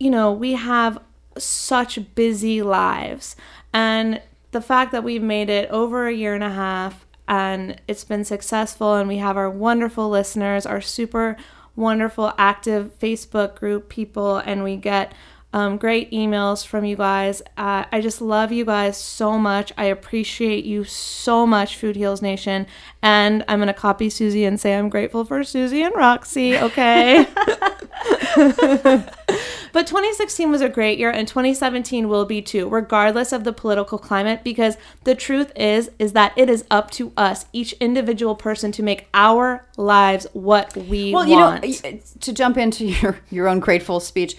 [0.00, 0.98] you know, we have
[1.38, 3.36] such busy lives.
[3.72, 4.20] And
[4.50, 8.24] the fact that we've made it over a year and a half and it's been
[8.24, 11.34] successful and we have our wonderful listeners, our super
[11.74, 15.14] wonderful active Facebook group people, and we get
[15.54, 17.40] um, great emails from you guys.
[17.56, 19.72] Uh, I just love you guys so much.
[19.78, 22.66] I appreciate you so much, Food Heals Nation.
[23.00, 27.26] And I'm going to copy Suzie and say I'm grateful for Suzie and Roxy, okay?
[29.72, 33.98] But 2016 was a great year and 2017 will be too, regardless of the political
[33.98, 38.70] climate because the truth is is that it is up to us, each individual person
[38.72, 41.64] to make our lives what we Well, you want.
[41.64, 44.36] know, to jump into your your own grateful speech,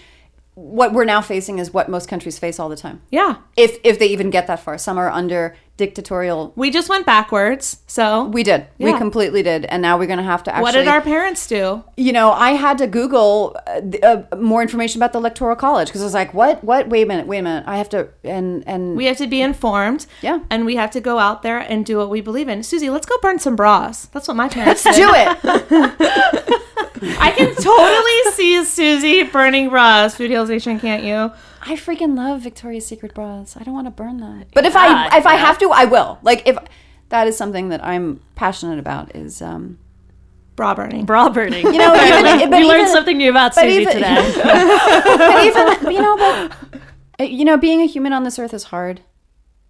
[0.54, 3.02] what we're now facing is what most countries face all the time.
[3.10, 3.36] yeah.
[3.56, 6.52] If if they even get that far, some are under dictatorial.
[6.56, 7.78] We just went backwards.
[7.86, 8.66] So We did.
[8.78, 10.62] We completely did, and now we're going to have to actually.
[10.62, 11.82] what did our parents do?
[11.96, 16.00] you know, I had to Google uh, uh, more information about the electoral college because
[16.00, 16.62] I was like, "What?
[16.62, 16.88] What?
[16.88, 17.26] Wait a minute!
[17.26, 17.64] Wait a minute!
[17.66, 20.06] I have to." And and We have to be informed.
[20.22, 20.40] Yeah.
[20.50, 22.60] And we have to go out there and do what we believe in.
[22.60, 24.06] Suzie, let's go burn some bras.
[24.06, 24.94] That's what my parents did.
[24.94, 25.38] do it.
[27.18, 30.14] I can totally see Suzie burning bras.
[30.14, 31.32] Food Heals Nation, can't you?
[31.66, 33.56] I freaking love Victoria's Secret bras.
[33.56, 35.84] I don't want to burn them, but if I Yeah, if I have to, I
[35.86, 36.18] will.
[36.22, 36.56] Like if
[37.08, 39.78] that is something that I'm passionate about is um
[40.56, 41.04] Bra burning.
[41.04, 41.66] Bra burning.
[41.66, 44.32] you know even, but we learned something new about but Suzie even- today.
[45.16, 46.52] but even you know but
[47.20, 49.00] uh, you know being a human on this earth is hard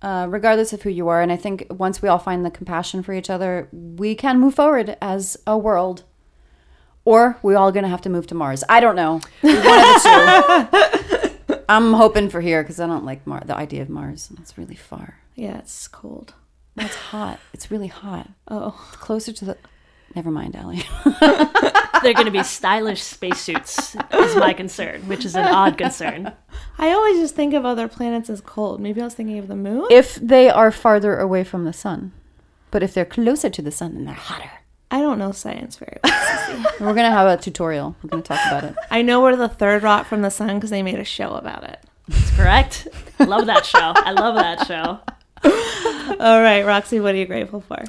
[0.02, 3.02] uh, regardless of who you are and i think once we all find the compassion
[3.02, 6.04] for each other we can move forward as a world
[7.06, 10.98] or we're all gonna have to move to mars i don't know one of the
[11.00, 11.03] two
[11.68, 14.74] i'm hoping for here because i don't like Mar- the idea of mars it's really
[14.76, 16.34] far Yeah, it's cold.
[16.76, 18.74] it's hot it's really hot Oh.
[18.88, 19.56] it's closer to the
[20.14, 20.82] never mind Allie.
[22.02, 26.30] They're going to be stylish spacesuits, is my concern, which is an odd concern.
[26.76, 28.78] I always just think of other planets as cold.
[28.78, 29.86] Maybe I was thinking of the moon.
[29.90, 32.12] if they are farther away from the sun
[32.70, 34.50] but if they're closer to the sun then they're hotter
[34.94, 36.64] I don't know science very well.
[36.80, 37.96] We're gonna have a tutorial.
[38.00, 38.76] We're gonna talk about it.
[38.92, 41.64] I know we're the third rock from the sun because they made a show about
[41.64, 41.80] it.
[42.06, 42.86] That's correct?
[43.18, 43.92] Love that show.
[43.96, 45.00] I love that show.
[46.24, 47.82] All right, Roxy, what are you grateful for?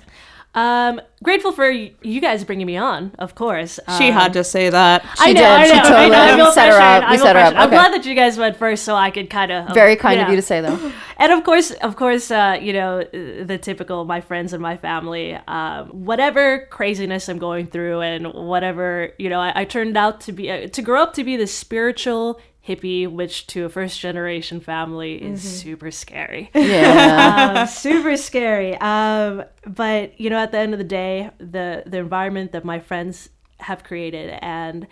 [0.55, 3.77] Um, grateful for y- you guys bringing me on, of course.
[3.97, 5.03] she Um, had to say that.
[5.19, 5.45] I know, did.
[5.45, 5.79] I She know.
[5.79, 6.21] I totally know.
[6.23, 7.03] I feel set her pressured.
[7.03, 7.09] up.
[7.09, 7.53] I We feel set her up.
[7.53, 7.57] pressured.
[7.63, 10.29] I'm glad that you guys went first, so I could kind of Very kind of
[10.29, 10.79] you to say, though.
[11.17, 15.37] And of course, of course, uh, you know the typical my friends and my family.
[15.47, 20.31] Um, whatever craziness I'm going through, and whatever you know, I, I turned out to
[20.33, 24.59] be uh, to grow up to be the spiritual hippie, which to a first generation
[24.59, 26.49] family is super scary.
[26.55, 27.61] Yeah.
[27.61, 28.75] um, super scary.
[28.77, 32.79] Um, but you know, at the end of the day, the the environment that my
[32.79, 34.87] friends have created and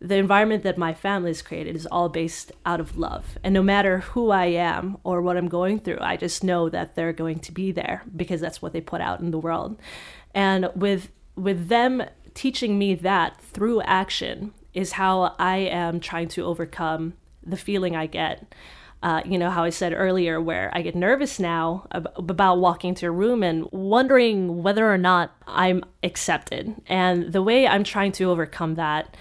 [0.00, 3.36] the environment that my family has created is all based out of love.
[3.44, 6.94] And no matter who I am or what I'm going through, I just know that
[6.94, 9.78] they're going to be there because that's what they put out in the world.
[10.34, 12.02] And with with them
[12.34, 17.14] teaching me that through action is how I am trying to overcome
[17.44, 18.54] the feeling I get.
[19.02, 22.94] Uh, you know how I said earlier, where I get nervous now ab- about walking
[22.96, 26.74] to a room and wondering whether or not I'm accepted.
[26.86, 29.16] And the way I'm trying to overcome that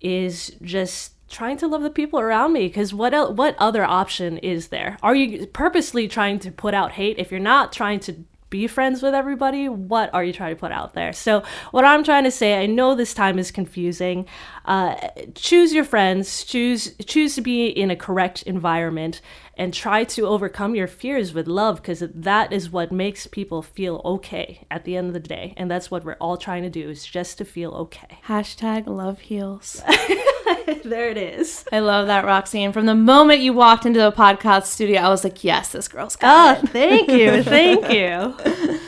[0.00, 4.36] is just trying to love the people around me because what el- what other option
[4.38, 4.98] is there?
[5.00, 7.18] Are you purposely trying to put out hate?
[7.18, 10.72] If you're not trying to be friends with everybody what are you trying to put
[10.72, 14.26] out there so what i'm trying to say i know this time is confusing
[14.66, 14.94] uh,
[15.34, 19.20] choose your friends choose choose to be in a correct environment
[19.56, 24.00] and try to overcome your fears with love because that is what makes people feel
[24.04, 26.88] okay at the end of the day and that's what we're all trying to do
[26.88, 29.82] is just to feel okay Hashtag love heals.
[30.84, 32.62] there it is I love that, Roxy.
[32.62, 35.88] And from the moment you walked into the podcast studio, I was like, yes, this
[35.88, 37.42] girl's got Oh, thank you.
[37.42, 38.34] Thank you.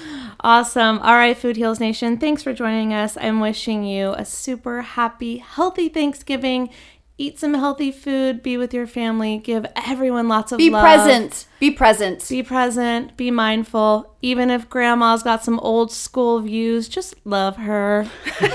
[0.44, 0.98] Awesome.
[0.98, 3.16] All right, Food Heals Nation, thanks for joining us.
[3.20, 6.68] I'm wishing you a super happy, healthy Thanksgiving.
[7.16, 10.58] eat some healthy food, be with your family, give everyone lots of love.
[10.58, 10.82] Be love.
[10.82, 11.46] present.
[11.60, 12.28] Be present.
[12.28, 14.16] Be present, be mindful.
[14.20, 18.10] Even if grandma's got some old school views, just love her.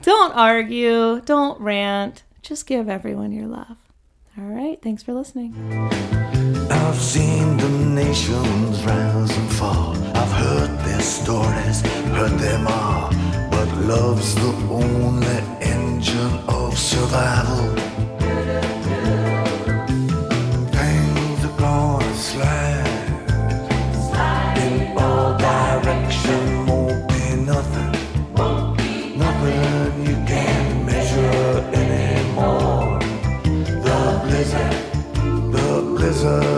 [0.00, 2.22] don't argue, don't rant.
[2.40, 3.76] Just give everyone your love.
[4.40, 5.52] All right, thanks for listening.
[6.70, 9.96] I've seen the nations rise and fall.
[10.16, 11.80] I've heard their stories,
[12.14, 13.10] heard them all.
[13.50, 15.26] But love's the only
[15.60, 17.74] engine of survival.
[20.70, 22.86] Things are gonna slide
[24.56, 25.67] in all direction.
[36.28, 36.57] The